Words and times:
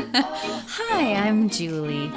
Hi, 0.00 1.14
I'm 1.14 1.48
Julie. 1.48 2.12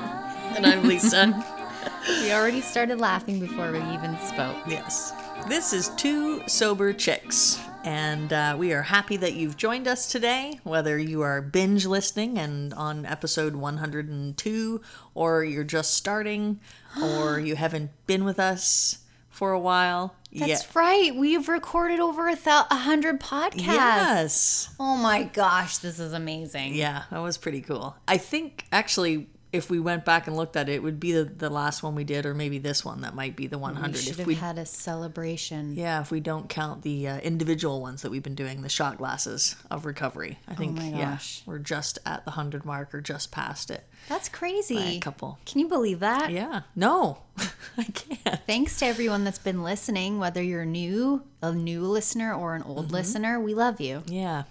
And 0.55 0.65
I'm 0.67 0.87
Lisa. 0.87 1.33
We 2.23 2.31
already 2.31 2.61
started 2.61 2.99
laughing 2.99 3.39
before 3.39 3.71
we 3.71 3.79
even 3.93 4.17
spoke. 4.19 4.57
yes. 4.67 5.13
This 5.47 5.73
is 5.73 5.89
Two 5.89 6.47
Sober 6.47 6.93
Chicks. 6.93 7.59
And 7.83 8.31
uh, 8.31 8.55
we 8.57 8.73
are 8.73 8.83
happy 8.83 9.17
that 9.17 9.33
you've 9.33 9.57
joined 9.57 9.87
us 9.87 10.11
today, 10.11 10.59
whether 10.63 10.97
you 10.99 11.21
are 11.21 11.41
binge 11.41 11.85
listening 11.87 12.37
and 12.37 12.73
on 12.75 13.05
episode 13.05 13.55
102, 13.55 14.81
or 15.15 15.43
you're 15.43 15.63
just 15.63 15.95
starting, 15.95 16.59
or 17.01 17.39
you 17.39 17.55
haven't 17.55 17.89
been 18.05 18.23
with 18.23 18.39
us 18.39 18.99
for 19.31 19.51
a 19.53 19.59
while. 19.59 20.13
That's 20.33 20.75
right. 20.75 21.15
We've 21.15 21.49
recorded 21.49 21.99
over 21.99 22.29
a, 22.29 22.33
a 22.33 22.75
hundred 22.75 23.19
podcasts. 23.19 23.65
Yes. 23.65 24.75
Oh 24.79 24.95
my 24.95 25.23
gosh, 25.23 25.79
this 25.79 25.99
is 25.99 26.13
amazing. 26.13 26.75
Yeah, 26.75 27.03
that 27.09 27.19
was 27.19 27.37
pretty 27.37 27.61
cool. 27.61 27.95
I 28.07 28.17
think 28.17 28.65
actually, 28.71 29.27
if 29.53 29.69
we 29.69 29.79
went 29.79 30.05
back 30.05 30.27
and 30.27 30.35
looked 30.37 30.55
at 30.55 30.69
it, 30.69 30.73
it 30.75 30.83
would 30.83 30.99
be 30.99 31.11
the, 31.11 31.25
the 31.25 31.49
last 31.49 31.83
one 31.83 31.93
we 31.95 32.03
did, 32.03 32.25
or 32.25 32.33
maybe 32.33 32.57
this 32.57 32.85
one 32.85 33.01
that 33.01 33.13
might 33.15 33.35
be 33.35 33.47
the 33.47 33.57
100. 33.57 33.91
We 33.93 33.97
should 33.99 34.11
if 34.11 34.17
have 34.19 34.27
we 34.27 34.35
had 34.35 34.57
a 34.57 34.65
celebration. 34.65 35.75
Yeah, 35.75 36.01
if 36.01 36.11
we 36.11 36.19
don't 36.19 36.47
count 36.47 36.83
the 36.83 37.07
uh, 37.07 37.17
individual 37.19 37.81
ones 37.81 38.01
that 38.03 38.11
we've 38.11 38.23
been 38.23 38.35
doing, 38.35 38.61
the 38.61 38.69
shot 38.69 38.97
glasses 38.97 39.55
of 39.69 39.85
recovery, 39.85 40.39
I 40.47 40.53
think 40.55 40.77
Oh 40.79 40.81
my 40.83 40.89
yeah, 40.89 41.17
we're 41.45 41.59
just 41.59 41.99
at 42.05 42.23
the 42.25 42.31
hundred 42.31 42.63
mark 42.65 42.93
or 42.93 43.01
just 43.01 43.31
past 43.31 43.71
it. 43.71 43.83
That's 44.09 44.29
by 44.29 44.37
crazy. 44.37 44.77
a 44.77 44.99
couple. 44.99 45.37
Can 45.45 45.59
you 45.59 45.67
believe 45.67 45.99
that? 45.99 46.31
Yeah, 46.31 46.61
no, 46.75 47.19
I 47.77 47.83
can't. 47.83 48.39
Thanks 48.47 48.79
to 48.79 48.85
everyone 48.85 49.23
that's 49.23 49.37
been 49.39 49.63
listening, 49.63 50.17
whether 50.19 50.41
you're 50.41 50.65
new, 50.65 51.23
a 51.41 51.51
new 51.51 51.81
listener, 51.81 52.33
or 52.33 52.55
an 52.55 52.61
Mm-hmm. 52.61 52.71
old 52.71 52.91
listener. 52.91 53.39
We 53.39 53.53
love 53.53 53.81
you. 53.81 54.03
Yeah, 54.07 54.43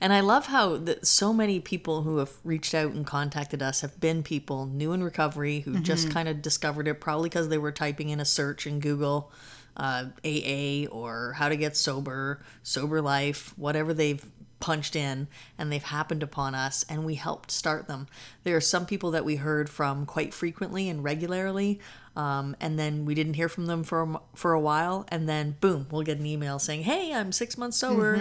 and 0.00 0.12
I 0.12 0.20
love 0.20 0.46
how 0.46 0.76
that 0.78 1.06
so 1.06 1.32
many 1.32 1.60
people 1.60 2.02
who 2.02 2.18
have 2.18 2.32
reached 2.44 2.74
out 2.74 2.92
and 2.92 3.06
contacted 3.06 3.62
us 3.62 3.80
have 3.80 4.00
been 4.00 4.22
people 4.22 4.66
new 4.66 4.92
in 4.92 5.02
recovery 5.02 5.60
who 5.60 5.80
just 5.80 6.10
kind 6.10 6.28
of 6.28 6.42
discovered 6.42 6.88
it 6.88 7.00
probably 7.00 7.28
because 7.28 7.48
they 7.48 7.58
were 7.58 7.72
typing 7.72 8.08
in 8.08 8.20
a 8.20 8.24
search 8.24 8.66
in 8.66 8.80
Google. 8.80 9.32
Uh, 9.76 10.04
AA 10.24 10.86
or 10.92 11.32
how 11.32 11.48
to 11.48 11.56
get 11.56 11.76
sober, 11.76 12.40
sober 12.62 13.02
life, 13.02 13.52
whatever 13.58 13.92
they've 13.92 14.24
punched 14.64 14.96
in 14.96 15.28
and 15.58 15.70
they've 15.70 15.82
happened 15.82 16.22
upon 16.22 16.54
us 16.54 16.86
and 16.88 17.04
we 17.04 17.16
helped 17.16 17.50
start 17.50 17.86
them. 17.86 18.06
There 18.44 18.56
are 18.56 18.62
some 18.62 18.86
people 18.86 19.10
that 19.10 19.26
we 19.26 19.36
heard 19.36 19.68
from 19.68 20.06
quite 20.06 20.32
frequently 20.32 20.88
and 20.88 21.04
regularly 21.04 21.80
um, 22.16 22.56
and 22.60 22.78
then 22.78 23.04
we 23.04 23.14
didn't 23.14 23.34
hear 23.34 23.48
from 23.50 23.66
them 23.66 23.82
for 23.84 24.20
for 24.34 24.52
a 24.52 24.60
while 24.60 25.04
and 25.08 25.28
then 25.28 25.56
boom 25.60 25.86
we'll 25.90 26.02
get 26.02 26.18
an 26.18 26.26
email 26.26 26.60
saying 26.60 26.84
hey 26.84 27.12
i'm 27.12 27.32
six 27.32 27.58
months 27.58 27.76
sober 27.76 28.14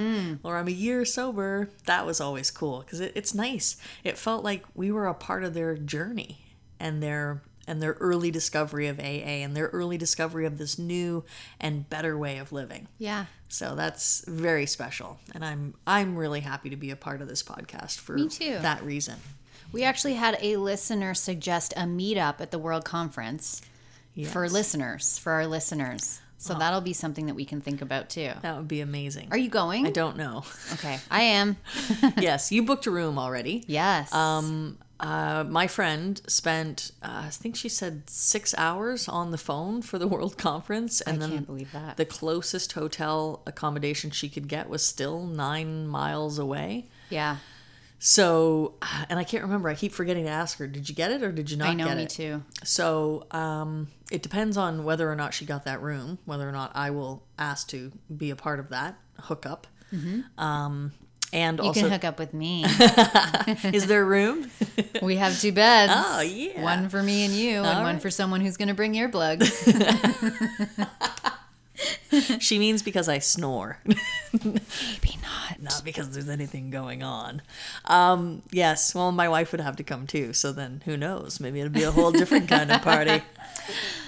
or 0.44 0.58
i'm 0.58 0.68
a 0.68 0.72
year 0.72 1.06
sober. 1.06 1.70
That 1.86 2.06
was 2.06 2.20
always 2.20 2.52
cool 2.52 2.80
because 2.82 3.00
it, 3.00 3.12
it's 3.16 3.34
nice. 3.34 3.78
It 4.04 4.18
felt 4.18 4.44
like 4.44 4.64
we 4.76 4.92
were 4.92 5.08
a 5.08 5.14
part 5.14 5.44
of 5.44 5.54
their 5.54 5.78
journey 5.78 6.40
and 6.80 7.02
their 7.02 7.42
and 7.67 7.81
their 7.81 7.94
early 8.00 8.30
discovery 8.31 8.88
of 8.88 9.00
aa 9.00 9.03
and 9.44 9.56
their 9.56 9.67
early 9.67 9.97
discovery 9.97 10.45
of 10.45 10.58
this 10.58 10.78
new 10.78 11.23
and 11.59 11.89
better 11.89 12.17
way 12.17 12.38
of 12.38 12.52
living 12.52 12.88
Yeah. 12.97 13.25
so 13.47 13.75
that's 13.75 14.23
very 14.28 14.66
special 14.66 15.19
and 15.33 15.44
i'm 15.45 15.73
i'm 15.88 16.16
really 16.17 16.41
happy 16.41 16.69
to 16.69 16.75
be 16.75 16.91
a 16.91 16.95
part 16.95 17.22
of 17.22 17.28
this 17.28 17.41
podcast 17.44 18.00
for 18.00 18.14
Me 18.17 18.28
too. 18.28 18.59
that 18.59 18.84
reason 18.84 19.16
We 19.72 19.84
actually 19.84 20.14
had 20.16 20.38
a 20.41 20.58
listener 20.58 21.14
suggest 21.16 21.73
a 21.75 21.81
meetup 21.86 22.39
at 22.41 22.52
the 22.52 22.59
World 22.59 22.86
Conference 22.86 23.61
for 24.28 24.47
listeners, 24.47 25.17
for 25.17 25.31
our 25.31 25.47
listeners. 25.47 26.19
Oh. 26.22 26.23
So 26.38 26.53
that'll 26.53 26.81
be 26.81 26.94
something 26.94 27.25
that 27.25 27.34
we 27.36 27.45
can 27.45 27.59
think 27.61 27.81
about 27.81 28.09
too. 28.09 28.31
that 28.41 28.56
would 28.58 28.67
be 28.67 28.81
amazing 28.81 29.30
Are 29.31 29.38
you 29.38 29.50
going? 29.50 29.88
i 29.88 29.91
don't 29.91 30.17
know 30.17 30.44
Okay, 30.73 31.00
I 31.09 31.22
am. 31.39 31.58
yes 32.19 32.52
you 32.52 32.61
booked 32.64 32.86
a 32.86 32.91
room 32.91 33.17
already 33.17 33.64
Yes. 33.67 34.14
Um, 34.14 34.78
uh, 35.04 35.44
my 35.48 35.68
friend 35.68 36.22
spent, 36.28 36.92
uh, 37.04 37.23
I 37.26 37.30
think 37.30 37.56
she 37.56 37.68
said 37.70 38.09
six 38.09 38.56
hours 38.58 39.08
on 39.09 39.31
the 39.31 39.38
phone 39.38 39.81
for 39.81 40.00
the 40.00 40.08
World 40.14 40.38
Conference, 40.38 41.02
and 41.02 41.18
I 41.18 41.19
then 41.19 41.31
can't 41.31 41.46
believe 41.46 41.72
that. 41.74 41.97
the 41.97 42.06
closest 42.06 42.72
hotel 42.74 43.41
accommodation 43.46 44.09
she 44.12 44.30
could 44.30 44.47
get 44.47 44.69
was 44.69 44.86
still 44.86 45.25
nine 45.25 45.88
miles 45.88 46.40
away. 46.40 46.88
yeah, 47.09 47.38
So, 48.00 48.74
and 49.09 49.19
I 49.19 49.24
can't 49.24 49.44
remember. 49.44 49.69
I 49.69 49.75
keep 49.75 49.91
forgetting 49.94 50.25
to 50.25 50.31
ask 50.31 50.58
her. 50.59 50.68
Did 50.68 50.90
you 50.90 50.96
get 50.96 51.12
it 51.12 51.22
or 51.24 51.31
did 51.31 51.50
you 51.52 51.58
not 51.58 51.78
get 51.78 51.85
it? 51.85 51.90
I 51.90 51.91
know. 51.91 51.96
Me 51.96 52.03
it? 52.03 52.09
too. 52.09 52.44
So 52.64 53.25
um, 53.31 53.88
it 54.12 54.22
depends 54.24 54.58
on 54.58 54.84
whether 54.84 55.09
or 55.12 55.16
not 55.16 55.34
she 55.34 55.46
got 55.46 55.66
that 55.66 55.81
room, 55.81 56.18
whether 56.25 56.47
or 56.47 56.52
not 56.52 56.72
I 56.75 56.90
will 56.91 57.24
ask 57.38 57.68
to 57.70 57.91
be 58.16 58.30
a 58.30 58.35
part 58.35 58.59
of 58.59 58.70
that 58.70 58.96
hookup. 59.20 59.68
Um, 60.40 60.91
and. 61.34 61.58
You 61.58 61.66
also, 61.66 61.82
can 61.82 61.92
hook 61.92 62.06
up 62.06 62.20
with 62.20 62.34
me. 62.34 62.64
is 63.74 63.88
there 63.88 64.06
room? 64.06 64.50
we 65.02 65.18
have 65.18 65.40
two 65.40 65.52
beds. 65.52 65.92
Oh, 65.96 66.22
yeah. 66.22 66.62
One 66.62 66.90
for 66.90 67.04
me 67.04 67.26
and 67.26 67.34
you, 67.34 67.58
and 67.58 67.68
All 67.68 67.84
one 67.84 68.00
for 68.00 68.10
someone 68.10 68.42
who's 68.42 68.56
going 68.56 68.70
to 68.70 68.74
bring 68.74 68.94
earplugs. 68.94 69.52
she 72.40 72.60
means 72.60 72.82
because 72.84 73.10
I 73.10 73.20
snore. 73.20 73.80
Maybe 74.34 75.18
not. 75.22 75.62
not 75.62 75.82
because 75.84 76.12
there's 76.12 76.30
anything 76.30 76.70
going 76.70 77.04
on. 77.04 77.42
Um, 77.86 78.44
yes, 78.52 78.96
well, 78.96 79.12
my 79.12 79.28
wife 79.28 79.52
would 79.52 79.62
have 79.62 79.76
to 79.78 79.84
come 79.84 80.08
too. 80.08 80.34
So 80.34 80.52
then, 80.52 80.84
who 80.86 80.96
knows? 80.96 81.40
Maybe 81.40 81.60
it'll 81.60 81.74
be 81.74 81.84
a 81.84 81.92
whole 81.92 82.12
different 82.12 82.48
kind 82.48 82.72
of 82.72 82.82
party. 82.82 83.22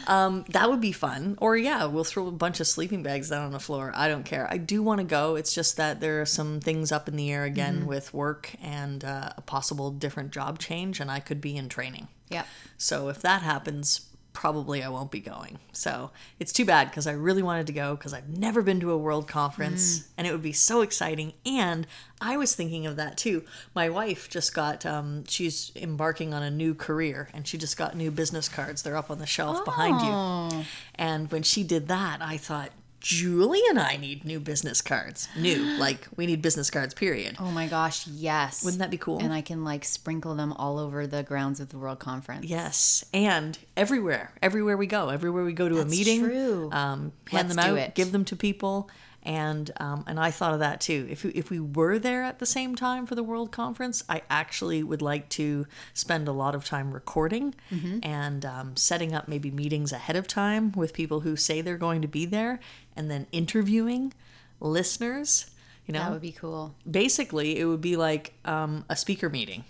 Um, 0.07 0.45
that 0.49 0.69
would 0.69 0.81
be 0.81 0.91
fun. 0.91 1.37
Or 1.39 1.57
yeah, 1.57 1.85
we'll 1.85 2.03
throw 2.03 2.27
a 2.27 2.31
bunch 2.31 2.59
of 2.59 2.67
sleeping 2.67 3.03
bags 3.03 3.29
down 3.29 3.45
on 3.45 3.51
the 3.51 3.59
floor. 3.59 3.91
I 3.95 4.07
don't 4.07 4.23
care. 4.23 4.47
I 4.49 4.57
do 4.57 4.83
want 4.83 4.99
to 4.99 5.05
go. 5.05 5.35
It's 5.35 5.53
just 5.53 5.77
that 5.77 5.99
there 5.99 6.21
are 6.21 6.25
some 6.25 6.59
things 6.59 6.91
up 6.91 7.07
in 7.07 7.15
the 7.15 7.31
air 7.31 7.43
again 7.43 7.85
with 7.85 8.13
work 8.13 8.51
and 8.61 9.03
uh, 9.03 9.31
a 9.37 9.41
possible 9.41 9.91
different 9.91 10.31
job 10.31 10.59
change, 10.59 10.99
and 10.99 11.09
I 11.09 11.19
could 11.19 11.41
be 11.41 11.55
in 11.57 11.69
training. 11.69 12.07
Yeah. 12.29 12.43
So 12.77 13.09
if 13.09 13.21
that 13.21 13.41
happens, 13.41 14.07
probably 14.35 14.83
I 14.83 14.89
won't 14.89 15.09
be 15.09 15.21
going. 15.21 15.57
So 15.71 16.11
it's 16.39 16.53
too 16.53 16.65
bad 16.65 16.89
because 16.91 17.07
I 17.07 17.13
really 17.13 17.41
wanted 17.41 17.65
to 17.67 17.73
go 17.73 17.95
because 17.95 18.13
I've 18.13 18.29
never 18.29 18.61
been 18.61 18.79
to 18.81 18.91
a 18.91 18.97
world 18.97 19.27
conference 19.27 20.07
and 20.17 20.27
it 20.27 20.31
would 20.31 20.43
be 20.43 20.51
so 20.51 20.81
exciting. 20.81 21.33
And 21.45 21.87
I 22.21 22.37
was 22.37 22.53
thinking 22.53 22.85
of 22.85 22.97
that 22.97 23.17
too. 23.17 23.45
My 23.73 23.89
wife 23.89 24.29
just 24.29 24.53
got, 24.53 24.85
um, 24.85 25.23
she's 25.27 25.71
embarking 25.75 26.33
on 26.33 26.43
a 26.43 26.51
new 26.51 26.75
career 26.75 27.29
and 27.33 27.47
she 27.47 27.57
just 27.57 27.77
got 27.77 27.95
new 27.95 28.11
business 28.11 28.47
cards. 28.47 28.83
They're 28.83 28.97
up 28.97 29.09
on 29.09 29.17
the 29.19 29.25
shelf 29.25 29.65
behind 29.65 30.01
you. 30.01 30.65
And 30.95 31.31
when 31.31 31.41
she 31.41 31.63
did 31.63 31.87
that, 31.87 32.21
I 32.21 32.37
thought, 32.37 32.69
Julie 33.05 33.61
and 33.69 33.77
I 33.77 33.97
need 33.97 34.25
new 34.25 34.39
business 34.39 34.81
cards. 34.81 35.27
New, 35.37 35.57
like 35.77 36.07
we 36.15 36.25
need 36.25 36.41
business 36.41 36.71
cards, 36.71 36.95
period. 36.95 37.35
Oh 37.39 37.51
my 37.51 37.67
gosh, 37.67 38.07
yes. 38.07 38.65
Wouldn't 38.65 38.79
that 38.79 38.89
be 38.89 38.97
cool? 38.97 39.19
And 39.19 39.31
I 39.31 39.41
can 39.41 39.63
like 39.63 39.85
sprinkle 39.85 40.33
them 40.33 40.51
all 40.53 40.79
over 40.79 41.05
the 41.05 41.21
grounds 41.21 41.59
of 41.59 41.69
the 41.69 41.77
World 41.77 41.99
Conference. 41.99 42.47
Yes, 42.47 43.05
and 43.13 43.59
everywhere, 43.77 44.31
everywhere 44.41 44.75
we 44.75 44.87
go, 44.87 45.09
everywhere 45.09 45.43
we 45.43 45.53
go 45.53 45.69
to 45.69 45.75
a 45.75 45.77
That's 45.83 45.91
meeting, 45.91 46.23
true. 46.23 46.69
Um, 46.71 47.11
hand 47.29 47.49
Let's 47.49 47.55
them 47.55 47.77
out, 47.77 47.93
give 47.93 48.11
them 48.11 48.25
to 48.25 48.35
people, 48.35 48.89
and 49.25 49.71
um, 49.79 50.03
and 50.07 50.19
I 50.19 50.31
thought 50.31 50.53
of 50.53 50.59
that 50.59 50.79
too. 50.79 51.07
If 51.09 51.23
we, 51.23 51.31
if 51.31 51.49
we 51.49 51.59
were 51.59 51.97
there 51.99 52.23
at 52.23 52.39
the 52.39 52.45
same 52.45 52.75
time 52.75 53.05
for 53.05 53.15
the 53.15 53.23
World 53.23 53.51
Conference, 53.51 54.03
I 54.07 54.21
actually 54.29 54.83
would 54.83 55.01
like 55.01 55.27
to 55.29 55.65
spend 55.93 56.27
a 56.27 56.31
lot 56.31 56.55
of 56.55 56.63
time 56.63 56.91
recording 56.93 57.55
Mm-hmm. 57.71 57.99
and 58.03 58.45
um, 58.45 58.75
setting 58.77 59.13
up 59.15 59.27
maybe 59.27 59.49
meetings 59.51 59.91
ahead 59.91 60.15
of 60.15 60.27
time 60.27 60.71
with 60.73 60.93
people 60.93 61.21
who 61.21 61.35
say 61.35 61.61
they're 61.61 61.77
going 61.77 62.01
to 62.01 62.07
be 62.07 62.25
there, 62.25 62.59
and 62.95 63.09
then 63.11 63.27
interviewing 63.31 64.13
listeners. 64.59 65.47
You 65.87 65.93
know, 65.93 65.99
That 65.99 66.11
would 66.13 66.21
be 66.21 66.31
cool. 66.31 66.73
basically 66.89 67.59
it 67.59 67.65
would 67.65 67.81
be 67.81 67.95
like 67.95 68.33
um, 68.45 68.85
a 68.89 68.95
speaker 68.95 69.29
meeting 69.29 69.63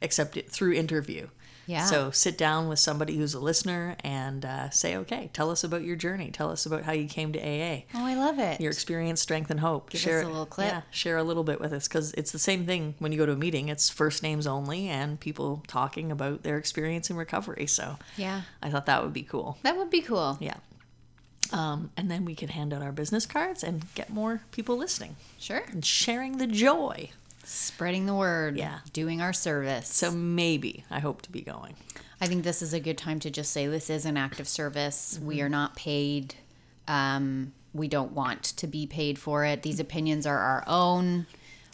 except 0.00 0.36
it, 0.36 0.50
through 0.50 0.72
interview 0.72 1.28
Yeah. 1.72 1.84
so 1.86 2.10
sit 2.10 2.36
down 2.38 2.68
with 2.68 2.78
somebody 2.78 3.16
who's 3.16 3.34
a 3.34 3.40
listener 3.40 3.96
and 4.04 4.44
uh, 4.44 4.70
say 4.70 4.96
okay 5.02 5.30
tell 5.32 5.50
us 5.50 5.64
about 5.64 5.82
your 5.82 5.96
journey 5.96 6.30
tell 6.30 6.50
us 6.50 6.66
about 6.66 6.82
how 6.84 6.92
you 6.92 7.06
came 7.08 7.32
to 7.32 7.38
aa 7.40 7.82
Oh, 7.94 8.04
I 8.06 8.14
love 8.14 8.38
it. 8.38 8.60
your 8.60 8.70
experience 8.70 9.20
strength 9.20 9.50
and 9.50 9.60
hope 9.60 9.90
Give 9.90 9.98
us 9.98 10.02
share 10.04 10.22
a 10.22 10.26
little 10.26 10.46
clip. 10.46 10.68
yeah, 10.68 10.82
share 10.90 11.16
a 11.16 11.22
little 11.24 11.44
bit 11.44 11.60
with 11.60 11.72
us 11.72 11.88
because 11.88 12.12
it's 12.14 12.32
the 12.32 12.38
same 12.50 12.66
thing 12.66 12.94
when 13.00 13.10
you 13.12 13.18
go 13.18 13.26
to 13.26 13.32
a 13.32 13.36
meeting 13.46 13.68
it's 13.68 13.88
first 13.90 14.22
names 14.22 14.46
only 14.46 14.88
and 14.88 15.18
people 15.20 15.62
talking 15.66 16.12
about 16.12 16.42
their 16.42 16.58
experience 16.58 17.10
in 17.10 17.16
recovery 17.16 17.66
so 17.66 17.98
yeah. 18.16 18.42
i 18.62 18.68
thought 18.70 18.86
that 18.86 19.02
would 19.02 19.12
be 19.12 19.22
cool 19.22 19.58
That 19.62 19.76
would 19.78 19.90
be 19.90 20.02
cool. 20.02 20.36
yeah 20.40 20.58
um, 21.52 21.90
and 21.98 22.10
then 22.10 22.24
we 22.24 22.34
could 22.34 22.50
hand 22.50 22.72
out 22.72 22.80
our 22.82 22.92
business 22.92 23.26
cards 23.26 23.62
and 23.62 23.84
get 23.94 24.08
more 24.10 24.42
people 24.52 24.76
listening 24.76 25.16
Sure. 25.38 25.62
and 25.70 25.84
sharing 25.84 26.38
the 26.38 26.46
joy 26.46 27.10
Spreading 27.44 28.06
the 28.06 28.14
word. 28.14 28.56
Yeah. 28.56 28.78
Doing 28.92 29.20
our 29.20 29.32
service. 29.32 29.88
So 29.88 30.10
maybe 30.10 30.84
I 30.90 31.00
hope 31.00 31.22
to 31.22 31.32
be 31.32 31.40
going. 31.40 31.74
I 32.20 32.26
think 32.26 32.44
this 32.44 32.62
is 32.62 32.72
a 32.72 32.80
good 32.80 32.98
time 32.98 33.18
to 33.20 33.30
just 33.30 33.50
say 33.50 33.66
this 33.66 33.90
is 33.90 34.04
an 34.04 34.16
active 34.16 34.46
service. 34.46 35.18
We 35.22 35.40
are 35.40 35.48
not 35.48 35.74
paid. 35.74 36.34
Um, 36.86 37.52
we 37.74 37.88
don't 37.88 38.12
want 38.12 38.42
to 38.44 38.66
be 38.66 38.86
paid 38.86 39.18
for 39.18 39.44
it. 39.44 39.62
These 39.62 39.80
opinions 39.80 40.26
are 40.26 40.38
our 40.38 40.64
own. 40.66 41.26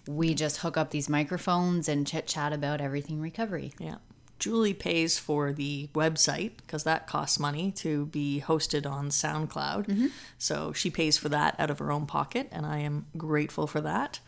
We 0.06 0.32
just 0.32 0.58
hook 0.58 0.78
up 0.78 0.90
these 0.90 1.08
microphones 1.08 1.88
and 1.88 2.06
chit 2.06 2.26
chat 2.26 2.52
about 2.52 2.80
everything 2.80 3.20
recovery. 3.20 3.72
Yeah. 3.78 3.96
Julie 4.38 4.72
pays 4.72 5.18
for 5.18 5.52
the 5.52 5.88
website 5.94 6.52
because 6.58 6.84
that 6.84 7.06
costs 7.06 7.38
money 7.40 7.72
to 7.72 8.06
be 8.06 8.42
hosted 8.46 8.90
on 8.90 9.08
SoundCloud. 9.10 10.10
So 10.38 10.72
she 10.72 10.90
pays 10.90 11.18
for 11.18 11.28
that 11.28 11.56
out 11.58 11.70
of 11.70 11.80
her 11.80 11.90
own 11.90 12.06
pocket, 12.06 12.48
and 12.52 12.64
I 12.64 12.78
am 12.78 13.06
grateful 13.16 13.66
for 13.66 13.80
that. 13.80 14.20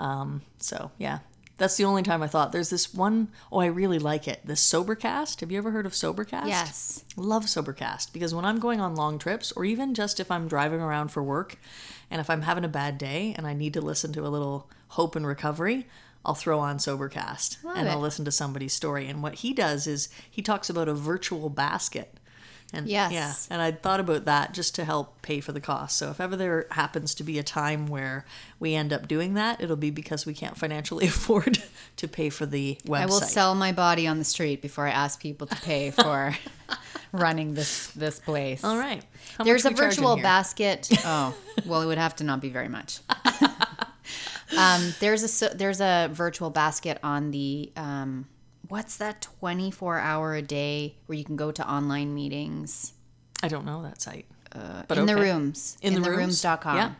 Um, 0.00 0.42
so, 0.58 0.90
yeah, 0.98 1.18
That's 1.58 1.76
the 1.76 1.84
only 1.84 2.02
time 2.02 2.22
I 2.22 2.26
thought. 2.26 2.52
There's 2.52 2.70
this 2.70 2.94
one, 2.94 3.28
oh, 3.52 3.60
I 3.60 3.66
really 3.66 3.98
like 3.98 4.26
it. 4.26 4.40
The 4.46 4.54
Sobercast. 4.54 5.40
Have 5.40 5.52
you 5.52 5.58
ever 5.58 5.70
heard 5.72 5.84
of 5.84 5.92
Sobercast? 5.92 6.46
Yes. 6.46 7.04
Love 7.16 7.44
Sobercast 7.44 8.14
because 8.14 8.34
when 8.34 8.46
I'm 8.46 8.58
going 8.58 8.80
on 8.80 8.94
long 8.96 9.18
trips, 9.18 9.52
or 9.52 9.66
even 9.66 9.92
just 9.92 10.18
if 10.18 10.30
I'm 10.30 10.48
driving 10.48 10.80
around 10.80 11.08
for 11.08 11.22
work, 11.22 11.58
and 12.10 12.18
if 12.18 12.30
I'm 12.30 12.42
having 12.42 12.64
a 12.64 12.68
bad 12.68 12.96
day 12.96 13.34
and 13.36 13.46
I 13.46 13.52
need 13.52 13.74
to 13.74 13.82
listen 13.82 14.10
to 14.14 14.26
a 14.26 14.28
little 14.32 14.70
hope 14.88 15.14
and 15.14 15.26
recovery, 15.26 15.86
I'll 16.24 16.34
throw 16.34 16.60
on 16.60 16.78
Sobercast 16.78 17.62
Love 17.62 17.76
and 17.76 17.86
it. 17.86 17.90
I'll 17.90 18.00
listen 18.00 18.24
to 18.24 18.32
somebody's 18.32 18.72
story. 18.72 19.06
And 19.06 19.22
what 19.22 19.34
he 19.36 19.52
does 19.52 19.86
is 19.86 20.08
he 20.30 20.40
talks 20.40 20.70
about 20.70 20.88
a 20.88 20.94
virtual 20.94 21.50
basket. 21.50 22.18
And 22.72 22.86
Yes. 22.86 23.12
yeah, 23.12 23.34
and 23.50 23.60
I 23.60 23.72
thought 23.72 23.98
about 24.00 24.26
that 24.26 24.52
just 24.54 24.74
to 24.76 24.84
help 24.84 25.22
pay 25.22 25.40
for 25.40 25.50
the 25.52 25.60
cost. 25.60 25.96
So 25.98 26.10
if 26.10 26.20
ever 26.20 26.36
there 26.36 26.66
happens 26.70 27.14
to 27.16 27.24
be 27.24 27.38
a 27.38 27.42
time 27.42 27.86
where 27.88 28.24
we 28.60 28.74
end 28.74 28.92
up 28.92 29.08
doing 29.08 29.34
that, 29.34 29.60
it'll 29.60 29.76
be 29.76 29.90
because 29.90 30.24
we 30.24 30.34
can't 30.34 30.56
financially 30.56 31.06
afford 31.08 31.58
to 31.96 32.06
pay 32.08 32.30
for 32.30 32.46
the 32.46 32.78
website. 32.86 33.00
I 33.00 33.06
will 33.06 33.20
sell 33.20 33.54
my 33.54 33.72
body 33.72 34.06
on 34.06 34.18
the 34.18 34.24
street 34.24 34.62
before 34.62 34.86
I 34.86 34.90
ask 34.90 35.20
people 35.20 35.46
to 35.48 35.56
pay 35.56 35.90
for 35.90 36.36
running 37.12 37.54
this 37.54 37.88
this 37.88 38.20
place. 38.20 38.62
All 38.62 38.78
right. 38.78 39.02
How 39.36 39.44
There's 39.44 39.64
a 39.64 39.70
much 39.70 39.78
we 39.78 39.82
charging 39.82 40.04
virtual 40.04 40.16
basket. 40.22 40.88
Oh, 41.04 41.34
well, 41.66 41.82
it 41.82 41.86
would 41.86 41.98
have 41.98 42.14
to 42.16 42.24
not 42.24 42.40
be 42.40 42.50
very 42.50 42.68
much. 42.68 43.00
um, 44.56 44.94
there's 45.00 45.42
a 45.42 45.54
there's 45.54 45.80
a 45.80 46.08
virtual 46.12 46.50
basket 46.50 46.98
on 47.02 47.30
the 47.30 47.72
um, 47.76 48.26
what's 48.70 48.96
that 48.96 49.20
24 49.20 49.98
hour 49.98 50.34
a 50.34 50.42
day 50.42 50.96
where 51.06 51.18
you 51.18 51.24
can 51.24 51.36
go 51.36 51.50
to 51.52 51.68
online 51.70 52.14
meetings 52.14 52.94
I 53.42 53.48
don't 53.48 53.64
know 53.66 53.82
that 53.82 54.00
site. 54.00 54.26
uh, 54.54 54.82
But 54.88 54.98
in 54.98 55.06
the 55.06 55.16
rooms 55.16 55.76
In 55.82 55.94
the 55.94 56.00
rooms? 56.00 56.42
rooms.com. 56.44 56.76
Yeah. 56.76 56.92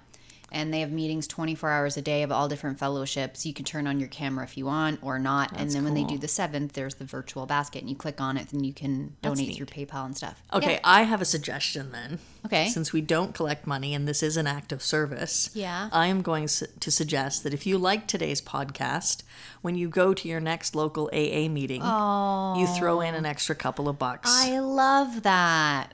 And 0.52 0.72
they 0.74 0.80
have 0.80 0.90
meetings 0.90 1.26
24 1.26 1.70
hours 1.70 1.96
a 1.96 2.02
day 2.02 2.22
of 2.22 2.32
all 2.32 2.48
different 2.48 2.78
fellowships. 2.78 3.46
You 3.46 3.54
can 3.54 3.64
turn 3.64 3.86
on 3.86 3.98
your 4.00 4.08
camera 4.08 4.44
if 4.44 4.56
you 4.56 4.66
want 4.66 4.98
or 5.02 5.18
not. 5.18 5.50
That's 5.50 5.62
and 5.62 5.70
then 5.70 5.84
when 5.84 5.94
they 5.94 6.04
do 6.04 6.18
the 6.18 6.28
seventh, 6.28 6.72
there's 6.72 6.94
the 6.96 7.04
virtual 7.04 7.46
basket, 7.46 7.80
and 7.80 7.88
you 7.90 7.96
click 7.96 8.20
on 8.20 8.36
it, 8.36 8.52
and 8.52 8.64
you 8.66 8.72
can 8.72 9.14
donate 9.22 9.56
through 9.56 9.66
PayPal 9.66 10.04
and 10.06 10.16
stuff. 10.16 10.42
Okay, 10.52 10.74
Yeah. 10.74 10.80
I 10.84 11.02
have 11.02 11.20
a 11.20 11.24
suggestion 11.24 11.92
then. 11.92 12.18
Okay. 12.46 12.68
Since 12.68 12.92
we 12.92 13.00
don't 13.00 13.34
collect 13.34 13.66
money 13.66 13.94
and 13.94 14.08
this 14.08 14.22
is 14.22 14.36
an 14.36 14.46
act 14.46 14.72
of 14.72 14.82
service, 14.82 15.50
Yeah. 15.54 15.88
I 15.92 16.06
am 16.06 16.22
going 16.22 16.46
to 16.48 16.90
suggest 16.90 17.44
that 17.44 17.52
if 17.54 17.66
you 17.66 17.76
like 17.78 18.06
today's 18.06 18.40
podcast, 18.40 19.22
when 19.62 19.74
you 19.74 19.88
go 19.88 20.14
to 20.14 20.26
your 20.28 20.40
next 20.40 20.74
local 20.74 21.10
AA 21.12 21.48
meeting, 21.48 21.82
you 21.82 22.66
throw 22.78 23.00
in 23.02 23.14
an 23.14 23.26
extra 23.26 23.54
couple 23.54 23.88
of 23.88 23.98
bucks 23.98 24.30
I 24.32 24.58
love 24.58 25.22
that. 25.22 25.92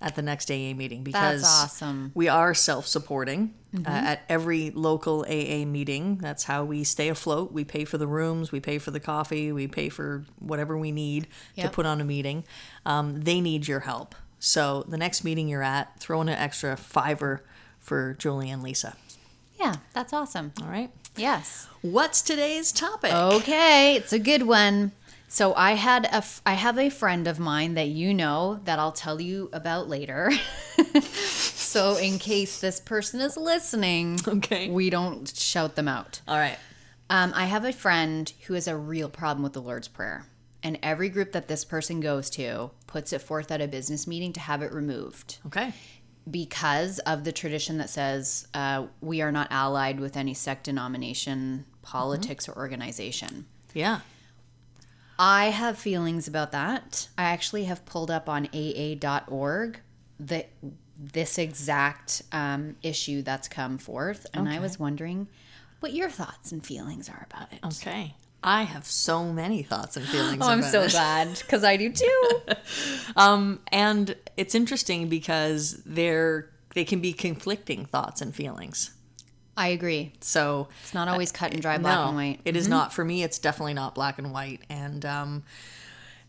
At 0.00 0.14
the 0.16 0.22
next 0.22 0.50
AA 0.50 0.72
meeting 0.74 1.02
because 1.02 1.42
that's 1.42 1.64
awesome. 1.64 2.12
we 2.14 2.28
are 2.28 2.54
self-supporting 2.54 3.54
Mm-hmm. 3.74 3.84
uh, 3.86 3.90
at 4.12 4.22
every 4.30 4.70
local 4.70 5.26
AA 5.28 5.66
meeting. 5.66 6.16
That's 6.22 6.44
how 6.44 6.64
we 6.64 6.84
stay 6.84 7.10
afloat. 7.10 7.52
We 7.52 7.64
pay 7.64 7.84
for 7.84 7.98
the 7.98 8.06
rooms, 8.06 8.50
we 8.50 8.60
pay 8.60 8.78
for 8.78 8.90
the 8.90 8.98
coffee, 8.98 9.52
we 9.52 9.68
pay 9.68 9.90
for 9.90 10.24
whatever 10.38 10.78
we 10.78 10.90
need 10.90 11.26
to 11.58 11.68
put 11.68 11.84
on 11.84 12.00
a 12.00 12.04
meeting. 12.04 12.44
Um, 12.86 13.20
they 13.20 13.42
need 13.42 13.68
your 13.68 13.80
help. 13.80 14.14
So 14.38 14.86
the 14.88 14.96
next 14.96 15.22
meeting 15.22 15.48
you're 15.50 15.62
at, 15.62 16.00
throw 16.00 16.22
in 16.22 16.30
an 16.30 16.38
extra 16.38 16.78
fiver 16.78 17.44
for 17.78 18.14
Julie 18.18 18.48
and 18.48 18.62
Lisa. 18.62 18.96
Yeah, 19.60 19.74
that's 19.92 20.14
awesome. 20.14 20.52
All 20.62 20.68
right. 20.70 20.90
Yes. 21.14 21.68
What's 21.82 22.22
today's 22.22 22.72
topic? 22.72 23.12
Okay, 23.12 23.96
it's 23.96 24.14
a 24.14 24.18
good 24.18 24.44
one. 24.44 24.92
So 25.30 25.54
I 25.54 25.72
had 25.72 26.06
a 26.06 26.14
f- 26.16 26.40
I 26.46 26.54
have 26.54 26.78
a 26.78 26.88
friend 26.88 27.28
of 27.28 27.38
mine 27.38 27.74
that 27.74 27.88
you 27.88 28.14
know 28.14 28.60
that 28.64 28.78
I'll 28.78 28.92
tell 28.92 29.20
you 29.20 29.50
about 29.52 29.88
later. 29.88 30.30
so 31.02 31.96
in 31.96 32.18
case 32.18 32.60
this 32.60 32.80
person 32.80 33.20
is 33.20 33.36
listening, 33.36 34.18
Okay. 34.26 34.70
we 34.70 34.90
don't 34.90 35.28
shout 35.28 35.76
them 35.76 35.88
out. 35.88 36.20
All 36.26 36.38
right. 36.38 36.58
Um, 37.10 37.32
I 37.34 37.44
have 37.46 37.64
a 37.64 37.72
friend 37.72 38.32
who 38.46 38.54
has 38.54 38.68
a 38.68 38.76
real 38.76 39.08
problem 39.08 39.42
with 39.42 39.52
the 39.52 39.62
Lord's 39.62 39.88
Prayer. 39.88 40.26
And 40.62 40.78
every 40.82 41.08
group 41.08 41.32
that 41.32 41.46
this 41.48 41.64
person 41.64 42.00
goes 42.00 42.28
to 42.30 42.70
puts 42.86 43.12
it 43.12 43.20
forth 43.22 43.50
at 43.52 43.60
a 43.60 43.68
business 43.68 44.06
meeting 44.06 44.32
to 44.32 44.40
have 44.40 44.60
it 44.62 44.72
removed 44.72 45.38
Okay. 45.46 45.72
because 46.28 46.98
of 47.00 47.22
the 47.24 47.30
tradition 47.32 47.78
that 47.78 47.88
says 47.90 48.48
uh, 48.54 48.86
we 49.00 49.22
are 49.22 49.30
not 49.30 49.46
allied 49.52 50.00
with 50.00 50.16
any 50.16 50.34
sect, 50.34 50.64
denomination, 50.64 51.64
politics, 51.82 52.48
or 52.48 52.56
organization. 52.56 53.46
Yeah. 53.72 54.00
I 55.18 55.46
have 55.46 55.78
feelings 55.78 56.28
about 56.28 56.52
that. 56.52 57.08
I 57.18 57.24
actually 57.24 57.64
have 57.64 57.84
pulled 57.84 58.10
up 58.10 58.28
on 58.28 58.48
AA.org 58.54 59.80
the 60.20 60.46
this 61.00 61.38
exact 61.38 62.22
um, 62.32 62.76
issue 62.82 63.22
that's 63.22 63.46
come 63.46 63.78
forth, 63.78 64.26
and 64.34 64.48
I 64.48 64.58
was 64.58 64.78
wondering 64.78 65.28
what 65.80 65.92
your 65.92 66.10
thoughts 66.10 66.50
and 66.50 66.64
feelings 66.64 67.08
are 67.08 67.26
about 67.30 67.52
it. 67.52 67.60
Okay. 67.64 68.14
I 68.42 68.62
have 68.62 68.86
so 68.86 69.32
many 69.32 69.62
thoughts 69.62 69.96
and 69.96 70.06
feelings. 70.06 70.42
Oh, 70.42 70.48
I'm 70.48 70.62
so 70.62 70.82
it. 70.82 70.92
glad 70.92 71.38
because 71.38 71.64
I 71.64 71.76
do 71.76 71.92
too. 71.92 72.30
Um, 73.16 73.60
and 73.72 74.14
it's 74.36 74.54
interesting 74.54 75.08
because 75.08 75.82
they're 75.84 76.50
they 76.74 76.84
can 76.84 77.00
be 77.00 77.12
conflicting 77.12 77.84
thoughts 77.84 78.20
and 78.20 78.32
feelings. 78.34 78.94
I 79.58 79.68
agree. 79.68 80.12
So 80.20 80.68
It's 80.84 80.94
not 80.94 81.08
always 81.08 81.32
cut 81.32 81.52
and 81.52 81.60
dry, 81.60 81.76
black 81.78 81.96
no, 81.98 82.06
and 82.08 82.16
white. 82.16 82.40
it 82.44 82.56
is 82.56 82.68
not 82.68 82.92
for 82.92 83.04
me. 83.04 83.22
It's 83.22 83.38
definitely 83.38 83.74
not 83.74 83.94
black 83.94 84.18
and 84.18 84.32
white, 84.32 84.60
and 84.70 85.04
um, 85.04 85.42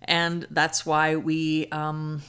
and 0.01 0.47
that's 0.49 0.85
why 0.85 1.15
we 1.15 1.67
um, 1.71 2.23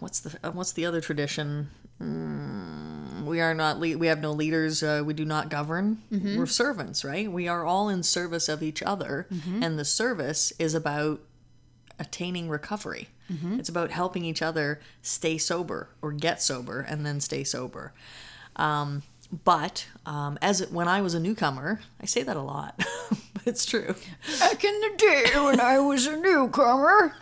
what's 0.00 0.20
the 0.20 0.38
uh, 0.42 0.50
what's 0.52 0.72
the 0.72 0.86
other 0.86 1.00
tradition? 1.00 1.70
Mm, 2.02 3.24
we 3.24 3.40
are 3.40 3.54
not 3.54 3.78
le- 3.78 3.96
we 3.98 4.06
have 4.06 4.20
no 4.20 4.32
leaders. 4.32 4.82
Uh, 4.82 5.02
we 5.04 5.12
do 5.14 5.24
not 5.24 5.48
govern. 5.50 5.98
We're 6.10 6.46
servants, 6.46 7.04
right? 7.04 7.30
We 7.30 7.46
are 7.48 7.64
all 7.64 7.88
in 7.88 8.02
service 8.02 8.48
of 8.48 8.62
each 8.62 8.82
other, 8.82 9.26
and 9.62 9.78
the 9.78 9.84
service 9.84 10.52
is 10.58 10.74
about 10.74 11.20
attaining 11.98 12.48
recovery. 12.48 13.08
It's 13.58 13.68
about 13.68 13.92
helping 13.92 14.24
each 14.24 14.42
other 14.42 14.80
stay 15.02 15.38
sober 15.38 15.90
or 16.02 16.10
get 16.10 16.42
sober 16.42 16.80
and 16.80 17.06
then 17.06 17.20
stay 17.20 17.44
sober. 17.44 17.92
Um, 18.56 19.02
but 19.44 19.86
um, 20.06 20.38
as 20.42 20.60
it, 20.60 20.72
when 20.72 20.88
I 20.88 21.00
was 21.02 21.14
a 21.14 21.20
newcomer, 21.20 21.80
I 22.00 22.06
say 22.06 22.22
that 22.22 22.36
a 22.36 22.42
lot, 22.42 22.74
but 23.34 23.46
it's 23.46 23.64
true. 23.64 23.94
Back 24.38 24.64
in 24.64 24.80
the 24.80 24.92
day 24.96 25.24
when 25.36 25.60
I 25.60 25.78
was 25.78 26.06
a 26.06 26.16
newcomer. 26.16 27.14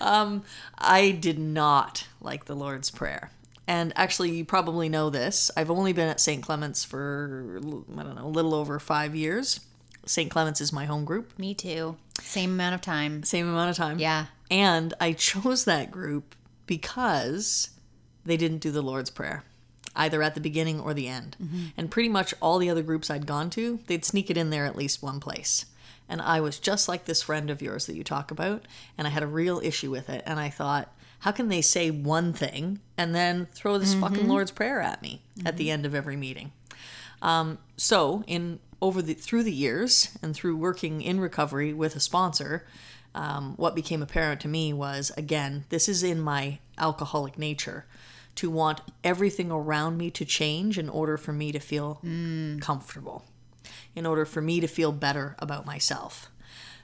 um, 0.00 0.42
I 0.78 1.10
did 1.10 1.38
not 1.38 2.06
like 2.20 2.46
the 2.46 2.54
Lord's 2.54 2.90
Prayer. 2.90 3.30
And 3.66 3.92
actually, 3.94 4.30
you 4.32 4.44
probably 4.44 4.88
know 4.88 5.10
this. 5.10 5.50
I've 5.56 5.70
only 5.70 5.92
been 5.92 6.08
at 6.08 6.18
St. 6.20 6.42
Clement's 6.42 6.84
for, 6.84 7.60
I 7.96 8.02
don't 8.02 8.16
know, 8.16 8.26
a 8.26 8.28
little 8.28 8.54
over 8.54 8.80
five 8.80 9.14
years. 9.14 9.60
St. 10.06 10.30
Clement's 10.30 10.60
is 10.60 10.72
my 10.72 10.86
home 10.86 11.04
group, 11.04 11.38
Me 11.38 11.54
too. 11.54 11.96
Same 12.20 12.52
amount 12.52 12.74
of 12.74 12.80
time. 12.80 13.22
same 13.22 13.48
amount 13.48 13.70
of 13.70 13.76
time. 13.76 13.98
Yeah. 13.98 14.26
And 14.50 14.92
I 15.00 15.12
chose 15.12 15.64
that 15.66 15.90
group 15.90 16.34
because 16.66 17.70
they 18.24 18.36
didn't 18.36 18.58
do 18.58 18.70
the 18.70 18.82
Lord's 18.82 19.10
Prayer, 19.10 19.44
either 19.96 20.22
at 20.22 20.34
the 20.34 20.40
beginning 20.40 20.80
or 20.80 20.94
the 20.94 21.08
end. 21.08 21.36
Mm-hmm. 21.42 21.64
And 21.76 21.90
pretty 21.90 22.08
much 22.08 22.34
all 22.40 22.58
the 22.58 22.70
other 22.70 22.82
groups 22.82 23.10
I'd 23.10 23.26
gone 23.26 23.50
to, 23.50 23.80
they'd 23.86 24.04
sneak 24.04 24.30
it 24.30 24.36
in 24.36 24.50
there 24.50 24.66
at 24.66 24.76
least 24.76 25.02
one 25.02 25.20
place. 25.20 25.66
And 26.08 26.20
I 26.20 26.40
was 26.40 26.58
just 26.58 26.88
like 26.88 27.04
this 27.04 27.22
friend 27.22 27.50
of 27.50 27.62
yours 27.62 27.86
that 27.86 27.94
you 27.94 28.02
talk 28.02 28.30
about, 28.30 28.66
and 28.98 29.06
I 29.06 29.10
had 29.10 29.22
a 29.22 29.28
real 29.28 29.60
issue 29.62 29.90
with 29.90 30.10
it. 30.10 30.22
And 30.26 30.40
I 30.40 30.50
thought, 30.50 30.92
how 31.20 31.30
can 31.30 31.48
they 31.48 31.60
say 31.60 31.90
one 31.90 32.32
thing 32.32 32.80
and 32.96 33.14
then 33.14 33.46
throw 33.52 33.78
this 33.78 33.94
fucking 33.94 34.20
mm-hmm. 34.20 34.30
Lord's 34.30 34.50
Prayer 34.50 34.80
at 34.80 35.02
me 35.02 35.22
at 35.44 35.56
the 35.56 35.64
mm-hmm. 35.64 35.72
end 35.72 35.86
of 35.86 35.94
every 35.94 36.16
meeting? 36.16 36.52
Um, 37.22 37.58
so 37.76 38.24
in 38.26 38.58
over 38.82 39.02
the 39.02 39.14
through 39.14 39.42
the 39.42 39.52
years 39.52 40.16
and 40.22 40.34
through 40.34 40.56
working 40.56 41.02
in 41.02 41.20
recovery 41.20 41.72
with 41.72 41.94
a 41.94 42.00
sponsor, 42.00 42.66
um, 43.14 43.54
what 43.56 43.74
became 43.74 44.02
apparent 44.02 44.40
to 44.42 44.48
me 44.48 44.72
was 44.72 45.10
again, 45.16 45.64
this 45.68 45.88
is 45.88 46.02
in 46.02 46.20
my 46.20 46.58
alcoholic 46.78 47.38
nature 47.38 47.86
to 48.36 48.50
want 48.50 48.80
everything 49.02 49.50
around 49.50 49.98
me 49.98 50.10
to 50.10 50.24
change 50.24 50.78
in 50.78 50.88
order 50.88 51.16
for 51.16 51.32
me 51.32 51.52
to 51.52 51.58
feel 51.58 52.00
comfortable, 52.60 53.24
in 53.94 54.06
order 54.06 54.24
for 54.24 54.40
me 54.40 54.60
to 54.60 54.66
feel 54.66 54.92
better 54.92 55.34
about 55.38 55.66
myself. 55.66 56.30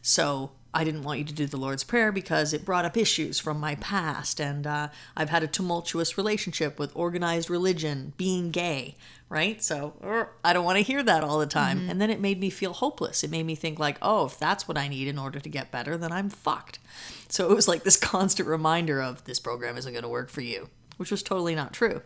So 0.02 0.52
I 0.75 0.85
didn't 0.85 1.04
want 1.04 1.18
you 1.18 1.25
to 1.25 1.32
do 1.32 1.46
the 1.46 1.56
Lord's 1.56 1.85
Prayer 1.85 2.12
because 2.12 2.52
it 2.52 2.64
brought 2.64 2.85
up 2.85 2.96
issues 2.96 3.38
from 3.38 3.58
my 3.58 3.76
past, 3.76 4.40
and 4.40 4.66
uh, 4.66 4.88
I've 5.16 5.30
had 5.30 5.42
a 5.42 5.46
tumultuous 5.46 6.18
relationship 6.18 6.78
with 6.78 6.92
organized 6.94 7.49
religion, 7.49 8.12
being 8.18 8.50
gay, 8.50 8.96
right? 9.28 9.62
So 9.62 9.94
er, 10.04 10.30
I 10.44 10.52
don't 10.52 10.64
want 10.64 10.76
to 10.76 10.85
hear 10.85 11.02
that 11.02 11.25
all 11.25 11.38
the 11.38 11.46
time. 11.46 11.88
And 11.88 12.00
then 12.00 12.11
it 12.11 12.20
made 12.20 12.38
me 12.38 12.50
feel 12.50 12.73
hopeless. 12.73 13.25
It 13.25 13.30
made 13.30 13.44
me 13.44 13.54
think 13.54 13.78
like, 13.78 13.99
oh, 14.02 14.26
if 14.26 14.38
that's 14.38 14.68
what 14.68 14.78
I 14.78 14.88
need 14.88 15.08
in 15.08 15.18
order 15.18 15.40
to 15.40 15.49
get 15.49 15.70
better, 15.70 15.96
then 15.96 16.12
I'm 16.12 16.28
fucked. 16.30 16.78
So 17.28 17.50
it 17.50 17.54
was 17.54 17.66
like 17.66 17.82
this 17.82 17.96
constant 18.14 18.49
reminder 18.49 19.00
of 19.00 19.25
this 19.25 19.40
program 19.40 19.76
isn't 19.76 19.92
going 19.92 20.02
to 20.02 20.08
work 20.08 20.30
for 20.30 20.42
you, 20.42 20.68
which 20.96 21.11
was 21.11 21.23
totally 21.23 21.54
not 21.54 21.73
true. 21.73 22.02